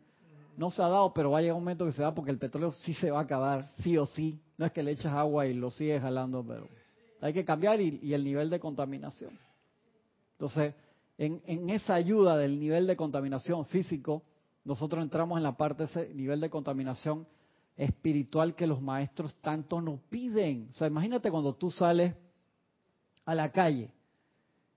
[0.55, 2.37] No se ha dado, pero va a llegar un momento que se da porque el
[2.37, 4.39] petróleo sí se va a acabar, sí o sí.
[4.59, 6.67] No es que le echas agua y lo sigues jalando, pero
[7.23, 9.39] hay que cambiar y, el nivel de contaminación.
[10.33, 10.73] Entonces,
[11.17, 14.23] en, en, esa ayuda del nivel de contaminación físico,
[14.65, 17.25] nosotros entramos en la parte de ese nivel de contaminación
[17.77, 20.67] espiritual que los maestros tanto nos piden.
[20.71, 22.13] O sea, imagínate cuando tú sales
[23.25, 23.89] a la calle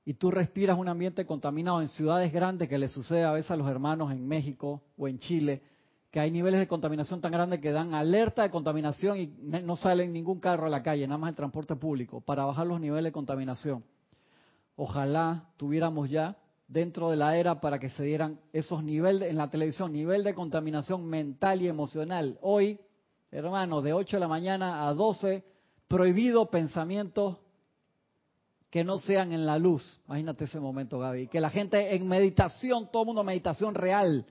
[0.05, 3.57] y tú respiras un ambiente contaminado en ciudades grandes que le sucede a veces a
[3.57, 5.63] los hermanos en México o en Chile,
[6.17, 10.09] que hay niveles de contaminación tan grandes que dan alerta de contaminación y no sale
[10.09, 13.13] ningún carro a la calle, nada más el transporte público, para bajar los niveles de
[13.13, 13.85] contaminación.
[14.77, 16.39] Ojalá tuviéramos ya
[16.69, 20.35] dentro de la era para que se dieran esos niveles en la televisión, nivel de
[20.35, 22.39] contaminación mental y emocional.
[22.41, 22.81] Hoy,
[23.31, 25.45] hermano, de 8 de la mañana a 12,
[25.87, 27.37] prohibido pensamientos
[28.71, 30.01] que no sean en la luz.
[30.07, 31.29] Imagínate ese momento, Gaby.
[31.29, 34.25] Que la gente en meditación, todo mundo meditación real.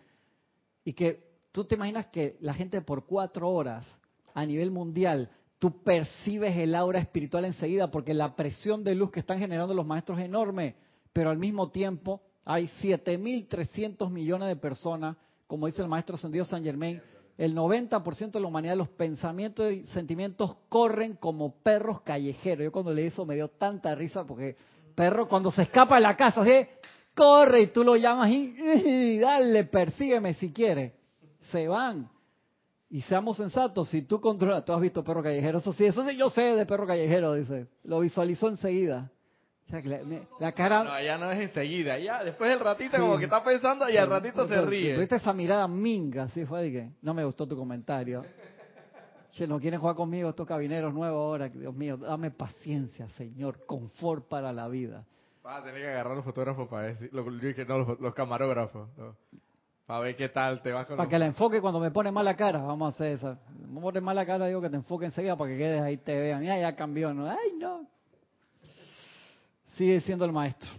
[0.83, 1.24] Y que
[1.55, 3.85] tú te imaginas que la gente por cuatro horas
[4.33, 9.21] a nivel mundial, tú percibes el aura espiritual enseguida porque la presión de luz que
[9.21, 10.75] están generando los maestros es enorme.
[11.13, 15.15] Pero al mismo tiempo hay 7.300 millones de personas,
[15.47, 17.01] como dice el maestro ascendido San Germain,
[17.37, 22.65] el 90% de la humanidad, los pensamientos y sentimientos corren como perros callejeros.
[22.65, 24.57] Yo cuando leí eso me dio tanta risa porque
[24.93, 26.67] perro cuando se escapa de la casa, ¿sí?
[27.15, 31.04] corre y tú lo llamas y, y dale, persígueme si quieres.
[31.51, 32.09] Se van.
[32.89, 36.15] Y seamos sensatos, si tú controlas, tú has visto perro callejero, eso sí, eso sí
[36.15, 37.67] yo sé de perro callejero, dice.
[37.83, 39.11] Lo visualizó enseguida.
[39.65, 39.99] O sea, que la,
[40.39, 40.83] la, cara...
[40.83, 43.01] No, ya no es enseguida, ya después del ratito sí.
[43.01, 44.95] como que está pensando y al ratito se ríe.
[44.95, 48.23] Viste esa mirada minga, así fue de que no me gustó tu comentario.
[49.33, 54.27] Che, no quieren jugar conmigo estos cabineros nuevos ahora, Dios mío, dame paciencia, Señor, confort
[54.29, 55.03] para la vida.
[55.45, 59.15] Va a tener que agarrar los fotógrafos para decir, lo, no, los, los camarógrafos, no.
[59.85, 61.11] Para ver qué tal te vas con Para los...
[61.11, 63.37] que la enfoque cuando me pone mala cara, vamos a hacer esa.
[63.67, 66.43] Me pone mala cara, digo que te enfoque enseguida para que quedes ahí, te vean.
[66.43, 67.29] Ya, ya cambió, ¿no?
[67.29, 67.87] Ay, no,
[69.75, 70.69] sigue siendo el maestro.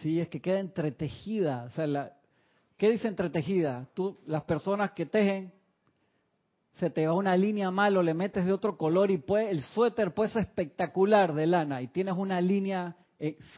[0.00, 1.64] Sí, es que queda entretejida.
[1.64, 2.12] O sea, la,
[2.76, 3.86] ¿qué dice entretejida?
[3.94, 5.52] Tú, las personas que tejen,
[6.74, 9.62] se te va una línea mal o le metes de otro color y puede, el
[9.62, 12.96] suéter puede ser espectacular de lana y tienes una línea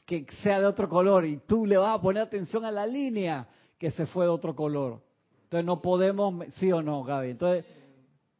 [0.04, 3.48] que sea de otro color y tú le vas a poner atención a la línea
[3.78, 5.00] que se fue de otro color.
[5.44, 7.30] Entonces no podemos, sí o no, Gaby.
[7.30, 7.64] Entonces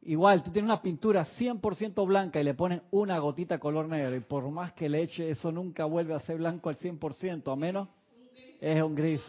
[0.07, 4.19] Igual, tú tienes una pintura 100% blanca y le pones una gotita color negro y
[4.19, 7.89] por más que le eche, eso nunca vuelve a ser blanco al 100%, a menos
[8.61, 9.21] es un gris.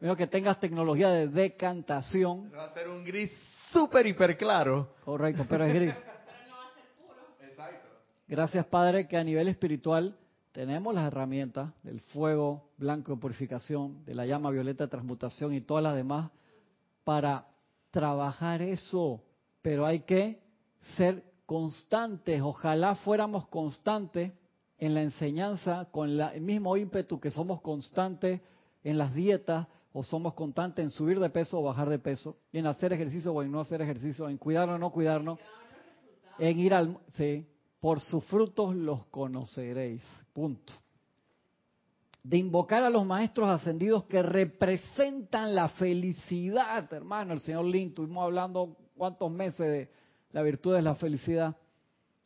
[0.00, 2.50] Menos que tengas tecnología de decantación.
[2.56, 3.30] Va a ser un gris
[3.70, 4.94] súper, hiper claro.
[5.04, 5.94] Correcto, pero es gris.
[7.42, 7.88] Exacto.
[8.26, 10.16] Gracias, Padre, que a nivel espiritual
[10.52, 15.60] tenemos las herramientas del fuego blanco de purificación, de la llama violeta de transmutación y
[15.60, 16.30] todas las demás
[17.04, 17.46] para
[17.90, 19.22] trabajar eso
[19.62, 20.40] pero hay que
[20.96, 22.42] ser constantes.
[22.42, 24.32] Ojalá fuéramos constantes
[24.78, 28.40] en la enseñanza con la, el mismo ímpetu que somos constantes
[28.82, 32.66] en las dietas o somos constantes en subir de peso o bajar de peso, en
[32.66, 35.38] hacer ejercicio o en no hacer ejercicio, en cuidarnos o no cuidarnos,
[36.38, 36.98] en ir al...
[37.12, 37.46] Sí,
[37.78, 40.02] por sus frutos los conoceréis.
[40.32, 40.72] Punto.
[42.22, 47.34] De invocar a los maestros ascendidos que representan la felicidad, hermano.
[47.34, 49.90] El señor Lin, estuvimos hablando cuántos meses de
[50.30, 51.56] la virtud de la felicidad,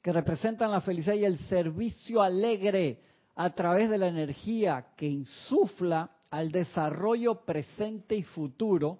[0.02, 3.00] que representan la felicidad y el servicio alegre
[3.34, 8.98] a través de la energía que insufla al desarrollo presente y futuro,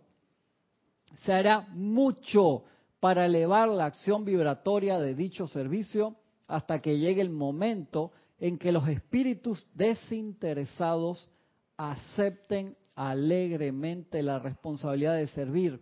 [1.24, 2.64] se hará mucho
[3.00, 6.16] para elevar la acción vibratoria de dicho servicio
[6.48, 11.30] hasta que llegue el momento en que los espíritus desinteresados
[11.76, 15.80] acepten alegremente la responsabilidad de servir,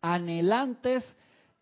[0.00, 1.04] anhelantes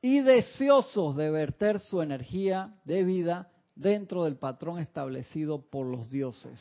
[0.00, 6.60] y deseosos de verter su energía de vida dentro del patrón establecido por los dioses.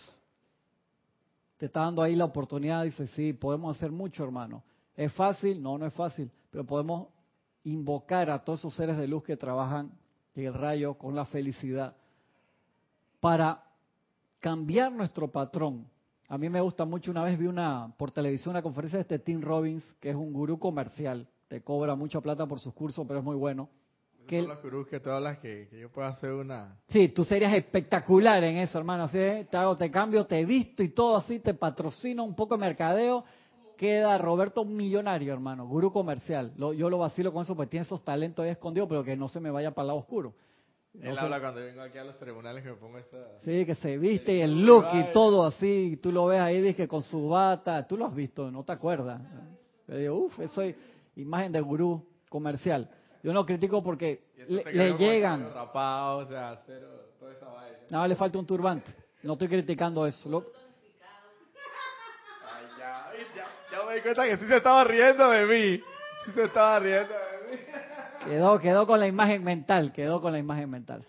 [1.57, 4.63] Te está dando ahí la oportunidad, dice, sí, podemos hacer mucho, hermano.
[4.95, 5.61] ¿Es fácil?
[5.61, 7.07] No, no es fácil, pero podemos
[7.63, 9.91] invocar a todos esos seres de luz que trabajan
[10.33, 11.95] el rayo con la felicidad
[13.21, 13.63] para
[14.39, 15.87] cambiar nuestro patrón.
[16.27, 19.19] A mí me gusta mucho, una vez vi una por televisión una conferencia de este
[19.19, 23.19] Tim Robbins, que es un gurú comercial, te cobra mucha plata por sus cursos, pero
[23.19, 23.69] es muy bueno.
[24.27, 26.77] Que los gurús que tú hablas que, que, yo pueda hacer una...
[26.87, 29.03] Sí, tú serías espectacular en eso, hermano.
[29.03, 29.17] Así
[29.49, 33.25] te hago, te cambio, te visto y todo así, te patrocino un poco de mercadeo.
[33.77, 36.53] Queda Roberto millonario, hermano, gurú comercial.
[36.55, 39.27] Lo, yo lo vacilo con eso porque tiene esos talentos ahí escondidos, pero que no
[39.27, 40.35] se me vaya para el lado oscuro.
[40.99, 43.17] Él habla cuando vengo aquí a los ceremoniales que me pongo esa...
[43.43, 46.87] Sí, que se viste y el look y todo así, tú lo ves ahí, que
[46.87, 49.21] con su bata, tú lo has visto, no te acuerdas.
[49.87, 50.75] Yo digo, uff, eso es
[51.15, 52.89] imagen de gurú comercial.
[53.23, 56.87] Yo no critico porque le, llegan, rapado, o sea, cero,
[57.19, 57.77] toda esa vaina.
[57.89, 58.91] nada, le falta un turbante.
[59.23, 60.27] No estoy criticando eso.
[60.29, 60.45] Lo-
[62.43, 65.83] Ay, ya, ay, ya, ya me di cuenta que sí se estaba riendo de mí.
[66.25, 67.61] Sí se estaba riendo de mí.
[68.25, 71.03] Quedó, quedó con la imagen mental, quedó con la imagen mental.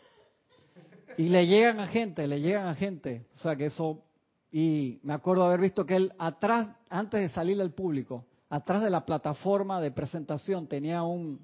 [1.19, 3.27] Y le llegan a gente, le llegan a gente.
[3.35, 4.03] O sea que eso,
[4.51, 8.91] y me acuerdo haber visto que él atrás, antes de salir al público, atrás de
[8.91, 11.41] la plataforma de presentación tenía un,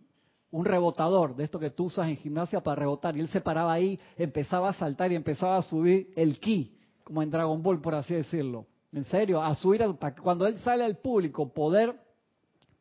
[0.51, 3.15] un rebotador, de esto que tú usas en gimnasia para rebotar.
[3.17, 7.23] Y él se paraba ahí, empezaba a saltar y empezaba a subir el ki, como
[7.23, 8.67] en Dragon Ball, por así decirlo.
[8.91, 11.95] En serio, a subir, al- para cuando él sale al público, poder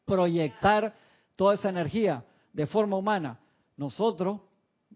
[0.06, 0.96] proyectar
[1.36, 2.24] toda esa energía
[2.58, 3.40] de forma humana.
[3.78, 4.42] Nosotros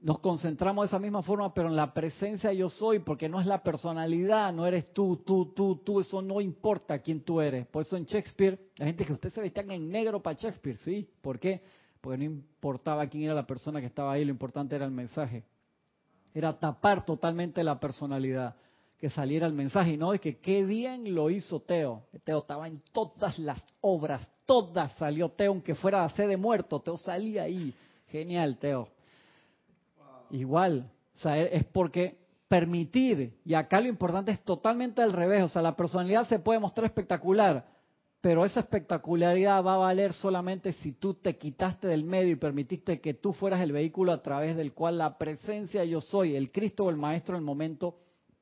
[0.01, 3.45] nos concentramos de esa misma forma, pero en la presencia yo soy, porque no es
[3.45, 7.67] la personalidad, no eres tú, tú, tú, tú, eso no importa quién tú eres.
[7.67, 11.07] Por eso en Shakespeare, la gente que ustedes se vestían en negro para Shakespeare, ¿sí?
[11.21, 11.61] ¿Por qué?
[12.01, 15.43] Porque no importaba quién era la persona que estaba ahí, lo importante era el mensaje.
[16.33, 18.55] Era tapar totalmente la personalidad,
[18.97, 19.91] que saliera el mensaje.
[19.91, 22.07] Y no, es que qué bien lo hizo Teo.
[22.23, 26.81] Teo estaba en todas las obras, todas salió Teo, aunque fuera a ser de muerto,
[26.81, 27.73] Teo salía ahí.
[28.09, 28.89] Genial, Teo.
[30.29, 32.17] Igual, o sea, e- es porque
[32.49, 36.59] permitir, y acá lo importante es totalmente al revés, o sea, la personalidad se puede
[36.59, 37.65] mostrar espectacular,
[38.19, 42.99] pero esa espectacularidad va a valer solamente si tú te quitaste del medio y permitiste
[42.99, 46.83] que tú fueras el vehículo a través del cual la presencia yo soy, el Cristo
[46.83, 47.95] o el Maestro del momento,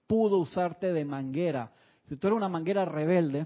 [0.07, 1.71] pudo usarte de manguera.
[2.07, 3.45] Si tú eres una manguera rebelde,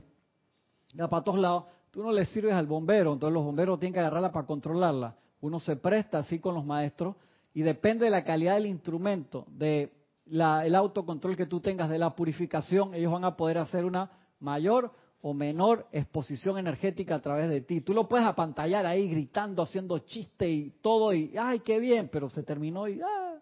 [0.93, 3.99] ya para todos lados, tú no le sirves al bombero, entonces los bomberos tienen que
[3.99, 5.15] agarrarla para controlarla.
[5.41, 7.15] Uno se presta así con los maestros
[7.53, 9.93] y depende de la calidad del instrumento, de
[10.25, 14.09] la- el autocontrol que tú tengas, de la purificación, ellos van a poder hacer una
[14.39, 14.91] mayor
[15.21, 17.81] o menor exposición energética a través de ti.
[17.81, 22.09] Tú lo puedes apantallar ahí gritando, haciendo chiste y todo y ¡ay, qué bien!
[22.11, 23.35] Pero se terminó y ¡ah!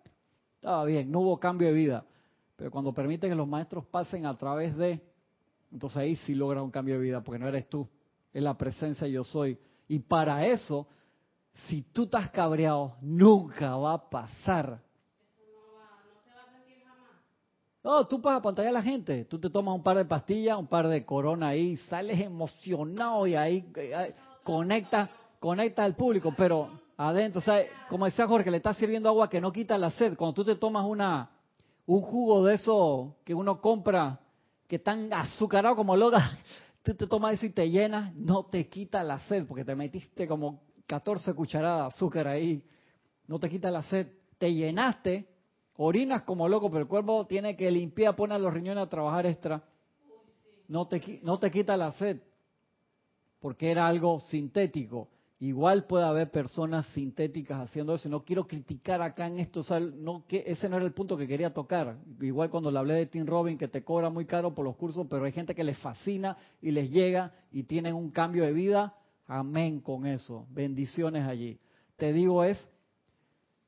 [0.56, 2.04] Estaba bien, no hubo cambio de vida.
[2.58, 5.02] Pero cuando permite que los maestros pasen a través de,
[5.72, 7.88] entonces ahí sí logra un cambio de vida, porque no eres tú,
[8.34, 9.58] es la presencia yo soy.
[9.88, 10.88] Y para eso,
[11.68, 14.80] si tú estás cabreado, nunca va a pasar.
[17.84, 19.26] No, tú vas a pantalla a la gente.
[19.26, 23.36] Tú te tomas un par de pastillas, un par de corona ahí, sales emocionado y
[23.36, 25.10] ahí eh, eh, conectas
[25.42, 29.42] conecta al público, pero adentro, o sea, como decía Jorge, le estás sirviendo agua que
[29.42, 30.16] no quita la sed.
[30.16, 31.32] Cuando tú te tomas una
[31.88, 34.20] un jugo de eso que uno compra,
[34.68, 36.38] que están azucarado como loca,
[36.84, 40.28] tú te tomas eso y te llenas, no te quita la sed, porque te metiste
[40.28, 42.64] como 14 cucharadas de azúcar ahí,
[43.28, 44.08] no te quita la sed,
[44.38, 45.28] te llenaste,
[45.78, 49.64] orinas como loco, pero el cuerpo tiene que limpiar, poner los riñones a trabajar extra,
[50.68, 52.22] no te, no te quita la sed,
[53.40, 55.10] porque era algo sintético.
[55.42, 58.08] Igual puede haber personas sintéticas haciendo eso.
[58.08, 61.18] No quiero criticar acá en esto, o sea, no, que ese no era el punto
[61.18, 61.98] que quería tocar.
[62.20, 65.08] Igual cuando le hablé de Tim Robin, que te cobra muy caro por los cursos,
[65.10, 68.96] pero hay gente que les fascina y les llega y tienen un cambio de vida.
[69.26, 70.46] Amén con eso.
[70.52, 71.60] Bendiciones allí.
[71.98, 72.64] Te digo es,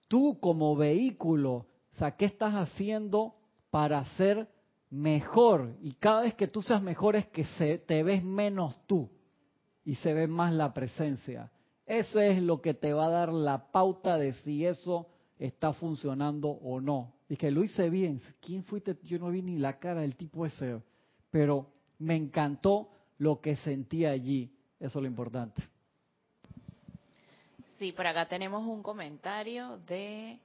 [0.07, 3.33] tú como vehículo, o sea, ¿qué estás haciendo
[3.71, 4.47] para ser
[4.91, 5.75] mejor?
[5.81, 9.09] Y cada vez que tú seas mejor es que se, te ves menos tú
[9.83, 11.49] y se ve más la presencia.
[11.85, 15.07] Eso es lo que te va a dar la pauta de si eso
[15.37, 17.13] está funcionando o no.
[17.27, 18.21] Dije, lo hice bien.
[18.39, 18.97] ¿Quién fuiste?
[19.03, 20.81] Yo no vi ni la cara del tipo ese,
[21.29, 21.67] pero
[21.99, 24.51] me encantó lo que sentí allí.
[24.79, 25.61] Eso es lo importante.
[27.79, 30.39] Sí, por acá tenemos un comentario de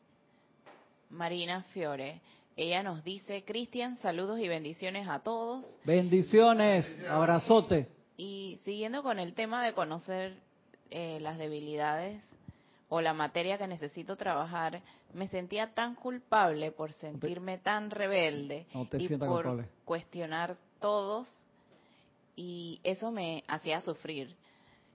[1.11, 2.21] Marina Fiore.
[2.57, 5.65] Ella nos dice, Cristian, saludos y bendiciones a todos.
[5.85, 7.87] Bendiciones, abrazote.
[8.17, 10.48] Y siguiendo con el tema de conocer
[10.91, 12.25] eh, las debilidades
[12.89, 14.81] o la materia que necesito trabajar,
[15.13, 19.69] me sentía tan culpable por sentirme tan rebelde No y por culpable.
[19.85, 21.29] cuestionar todos
[22.37, 24.35] y eso me hacía sufrir.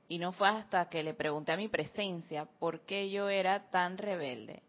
[0.08, 3.98] Y no fue hasta que le pregunté a mi presencia por qué yo era tan
[3.98, 4.62] rebelde.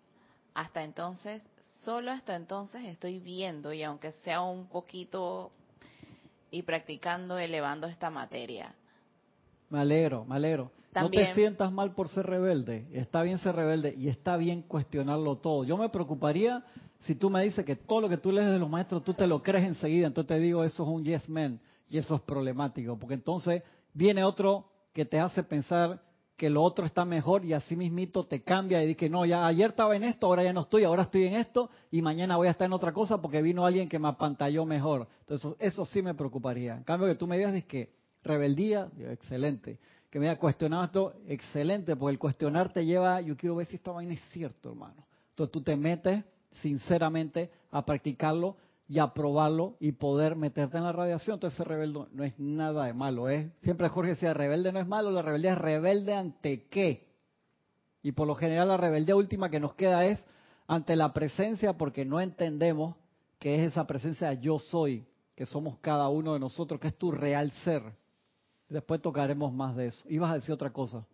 [0.54, 1.42] Hasta entonces,
[1.82, 5.50] solo hasta entonces estoy viendo y aunque sea un poquito
[6.50, 8.74] y practicando, elevando esta materia.
[9.70, 10.70] Me alegro, me alegro.
[10.94, 12.86] No te sientas mal por ser rebelde.
[12.92, 15.64] Está bien ser rebelde y está bien cuestionarlo todo.
[15.64, 16.64] Yo me preocuparía
[17.00, 19.26] si tú me dices que todo lo que tú lees de los maestros tú te
[19.26, 20.06] lo crees enseguida.
[20.06, 22.98] Entonces te digo, eso es un yes man y eso es problemático.
[22.98, 26.00] Porque entonces viene otro que te hace pensar
[26.36, 29.70] que lo otro está mejor y así mismito te cambia y dices, no, ya ayer
[29.70, 32.50] estaba en esto, ahora ya no estoy, ahora estoy en esto y mañana voy a
[32.50, 35.06] estar en otra cosa porque vino alguien que me apantalló mejor.
[35.20, 36.76] Entonces, eso sí me preocuparía.
[36.76, 37.92] En cambio, que tú me digas, que
[38.24, 39.78] rebeldía, excelente.
[40.14, 43.74] Que me haya cuestionado esto, excelente, porque el cuestionar te lleva, yo quiero ver si
[43.74, 45.04] esta vaina es cierto, hermano.
[45.30, 46.22] Entonces tú te metes
[46.62, 48.56] sinceramente a practicarlo
[48.86, 51.34] y a probarlo y poder meterte en la radiación.
[51.34, 53.28] Entonces ese rebelde no es nada de malo.
[53.28, 53.50] ¿eh?
[53.62, 57.08] Siempre Jorge decía, rebelde no es malo, la rebeldía es rebelde ante qué.
[58.00, 60.24] Y por lo general la rebeldía última que nos queda es
[60.68, 62.94] ante la presencia porque no entendemos
[63.40, 67.10] que es esa presencia yo soy, que somos cada uno de nosotros, que es tu
[67.10, 67.82] real ser.
[68.68, 70.08] Después tocaremos más de eso.
[70.08, 71.04] Ibas a decir otra cosa.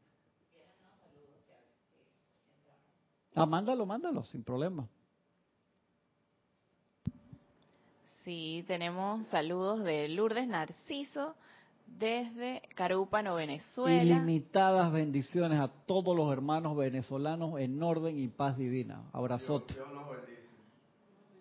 [3.34, 4.88] Ah, mándalo, mándalo, sin problema.
[8.24, 11.34] Sí, tenemos saludos de Lourdes Narciso
[11.86, 14.02] desde Carúpano, Venezuela.
[14.02, 19.04] Ilimitadas bendiciones a todos los hermanos venezolanos en orden y paz divina.
[19.12, 19.74] Abrazote.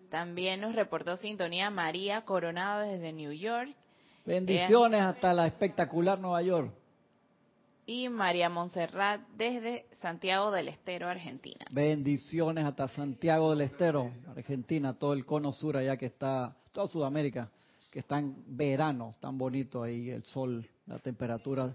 [0.08, 3.70] También nos reportó sintonía María Coronado desde New York.
[4.24, 6.72] Bendiciones hasta la espectacular Nueva York.
[7.86, 11.64] Y María Montserrat desde Santiago del Estero, Argentina.
[11.70, 17.50] Bendiciones hasta Santiago del Estero, Argentina, todo el cono sur allá que está, toda Sudamérica,
[17.90, 21.74] que está en verano, tan bonito ahí, el sol, la temperatura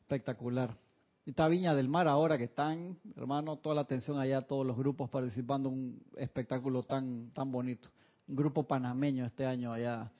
[0.00, 0.76] espectacular.
[1.24, 4.76] Y está Viña del Mar ahora que están, hermano, toda la atención allá, todos los
[4.76, 7.88] grupos participando un espectáculo tan, tan bonito.
[8.28, 10.12] Un grupo panameño este año allá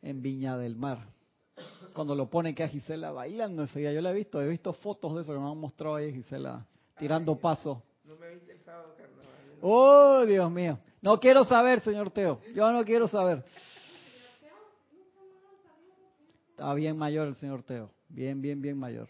[0.00, 1.06] en Viña del Mar
[1.94, 3.92] cuando lo pone que a Gisela bailando ese día.
[3.92, 6.66] Yo la he visto, he visto fotos de eso que me han mostrado ahí Gisela
[6.98, 7.78] tirando pasos.
[8.04, 9.58] No me viste el sábado, carnaval.
[9.62, 10.78] Oh, Dios mío.
[11.00, 12.40] No quiero saber, señor Teo.
[12.54, 13.44] Yo no quiero saber.
[16.50, 17.90] Está bien mayor el señor Teo.
[18.08, 19.08] Bien, bien, bien mayor.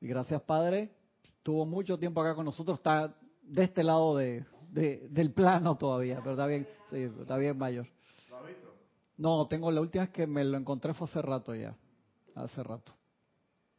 [0.00, 0.90] Y gracias, Padre.
[1.24, 2.78] Estuvo mucho tiempo acá con nosotros.
[2.78, 7.86] Está de este lado de, del plano todavía, pero está bien, sí, está bien mayor.
[9.16, 11.74] No, tengo la última vez que me lo encontré fue hace rato ya
[12.34, 12.92] hace rato.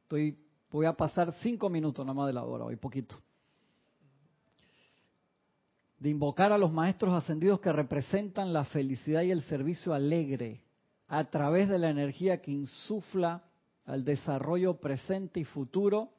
[0.03, 0.37] Estoy,
[0.71, 3.15] voy a pasar cinco minutos nada más de la hora, hoy poquito.
[5.99, 10.63] De invocar a los maestros ascendidos que representan la felicidad y el servicio alegre
[11.07, 13.43] a través de la energía que insufla
[13.85, 16.11] al desarrollo presente y futuro,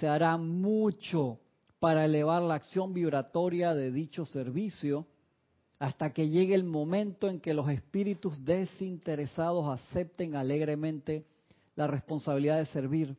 [0.00, 1.38] se hará mucho
[1.78, 5.06] para elevar la acción vibratoria de dicho servicio
[5.78, 11.26] hasta que llegue el momento en que los espíritus desinteresados acepten alegremente
[11.76, 13.16] la responsabilidad de servir,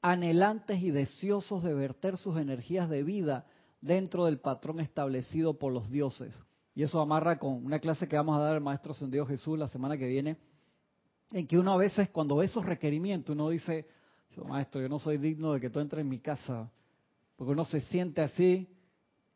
[0.00, 3.46] anhelantes y deseosos de verter sus energías de vida
[3.80, 6.34] dentro del patrón establecido por los dioses.
[6.74, 9.68] Y eso amarra con una clase que vamos a dar al Maestro Ascendido Jesús la
[9.68, 10.36] semana que viene,
[11.32, 13.86] en que uno a veces cuando ve esos requerimientos, uno dice,
[14.46, 16.70] Maestro, yo no soy digno de que tú entres en mi casa,
[17.36, 18.68] porque uno se siente así,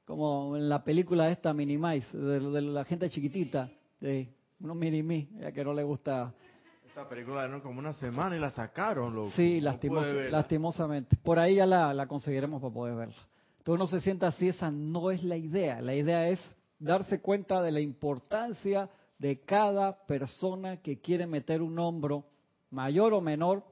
[0.05, 4.29] como en la película esta Minimize, de, de la gente chiquitita, de
[4.61, 6.35] unos mini ya que no le gusta
[6.93, 9.31] esta película era como una semana y la sacaron, loco.
[9.31, 11.17] Sí, lastimosamente.
[11.17, 13.17] Por ahí ya la, conseguiremos para poder verla.
[13.57, 15.81] Entonces uno se sienta así, esa no es la idea.
[15.81, 16.39] La idea es
[16.79, 22.27] darse cuenta de la importancia de cada persona que quiere meter un hombro,
[22.69, 23.65] mayor o menor,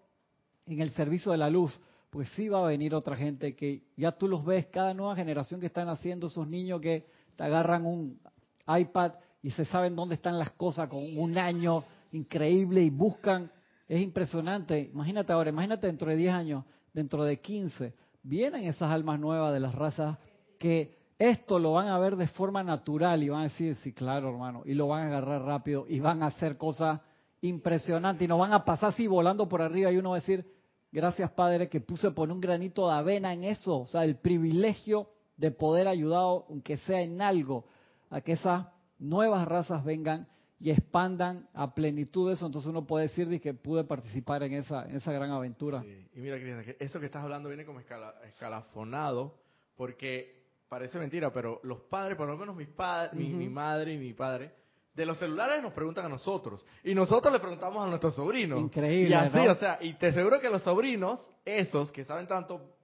[0.64, 1.78] en el servicio de la luz.
[2.11, 5.61] Pues sí va a venir otra gente que ya tú los ves, cada nueva generación
[5.61, 7.07] que están haciendo, esos niños que
[7.37, 8.21] te agarran un
[8.67, 13.51] iPad y se saben dónde están las cosas con un año increíble y buscan,
[13.89, 14.91] es impresionante.
[14.93, 17.95] Imagínate ahora, imagínate dentro de 10 años, dentro de 15,
[18.25, 20.19] vienen esas almas nuevas de las razas
[20.59, 24.31] que esto lo van a ver de forma natural y van a decir, sí, claro,
[24.31, 27.01] hermano, y lo van a agarrar rápido y van a hacer cosas
[27.43, 30.45] impresionantes y nos van a pasar así volando por arriba y uno va a decir,
[30.93, 35.11] gracias Padre que puse por un granito de avena en eso, o sea, el privilegio
[35.36, 37.64] de poder ayudar, aunque sea en algo,
[38.11, 38.66] a que esas
[38.99, 40.28] nuevas razas vengan
[40.59, 44.97] y expandan a plenitud eso, entonces uno puede decir que pude participar en esa, en
[44.97, 45.82] esa gran aventura.
[46.14, 49.38] Y mira, Cristian, eso que estás hablando viene como escalafonado,
[49.74, 54.12] porque parece mentira, pero los padres, por lo menos mis padres, mi, madre y mi
[54.12, 54.53] padre,
[55.01, 58.61] de los celulares nos preguntan a nosotros, y nosotros le preguntamos a nuestros sobrinos.
[58.61, 59.09] Increíble.
[59.09, 62.76] Y así, o sea, y te aseguro que los sobrinos, esos que saben tanto,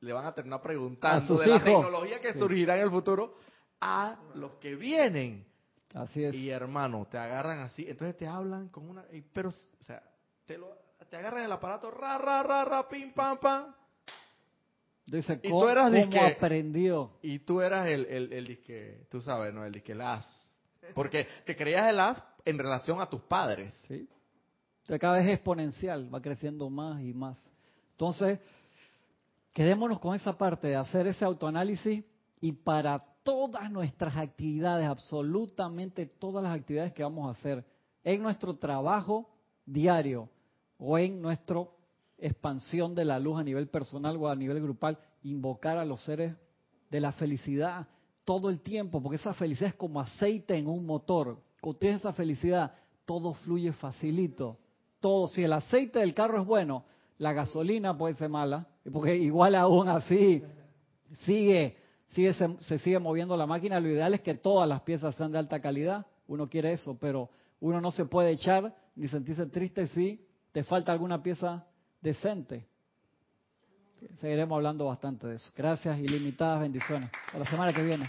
[0.00, 3.36] le van a terminar preguntando de la tecnología que surgirá en el futuro
[3.80, 5.46] a los que vienen.
[5.94, 6.34] Así es.
[6.34, 10.02] Y hermano, te agarran así, entonces te hablan con una, pero, o sea,
[10.46, 10.76] te, lo,
[11.08, 13.74] te agarran el aparato, ra, ra, ra, ra, pim, pam, pam.
[15.06, 17.12] Dice, y tú eras ¿cómo aprendió?
[17.22, 19.64] Y tú eras el, el, el disque, tú sabes, ¿no?
[19.64, 20.49] El disque el as.
[20.94, 23.72] Porque te creías el as en relación a tus padres.
[23.86, 24.08] Sí.
[24.98, 27.38] Cada vez es exponencial, va creciendo más y más.
[27.92, 28.40] Entonces,
[29.52, 32.04] quedémonos con esa parte de hacer ese autoanálisis
[32.40, 37.64] y para todas nuestras actividades, absolutamente todas las actividades que vamos a hacer
[38.02, 39.30] en nuestro trabajo
[39.66, 40.28] diario
[40.78, 41.62] o en nuestra
[42.18, 46.34] expansión de la luz a nivel personal o a nivel grupal, invocar a los seres
[46.90, 47.86] de la felicidad
[48.30, 51.42] todo el tiempo, porque esa felicidad es como aceite en un motor.
[51.60, 52.72] Cuando tienes esa felicidad,
[53.04, 54.56] todo fluye facilito.
[55.00, 56.84] Todo, si el aceite del carro es bueno,
[57.18, 60.44] la gasolina puede ser mala, porque igual aún así
[61.24, 61.76] sigue,
[62.10, 63.80] sigue se, se sigue moviendo la máquina.
[63.80, 66.06] Lo ideal es que todas las piezas sean de alta calidad.
[66.28, 70.92] Uno quiere eso, pero uno no se puede echar ni sentirse triste si te falta
[70.92, 71.66] alguna pieza
[72.00, 72.68] decente.
[74.20, 75.50] Seguiremos hablando bastante de eso.
[75.56, 77.10] Gracias, ilimitadas bendiciones.
[77.26, 78.08] Hasta la semana que viene.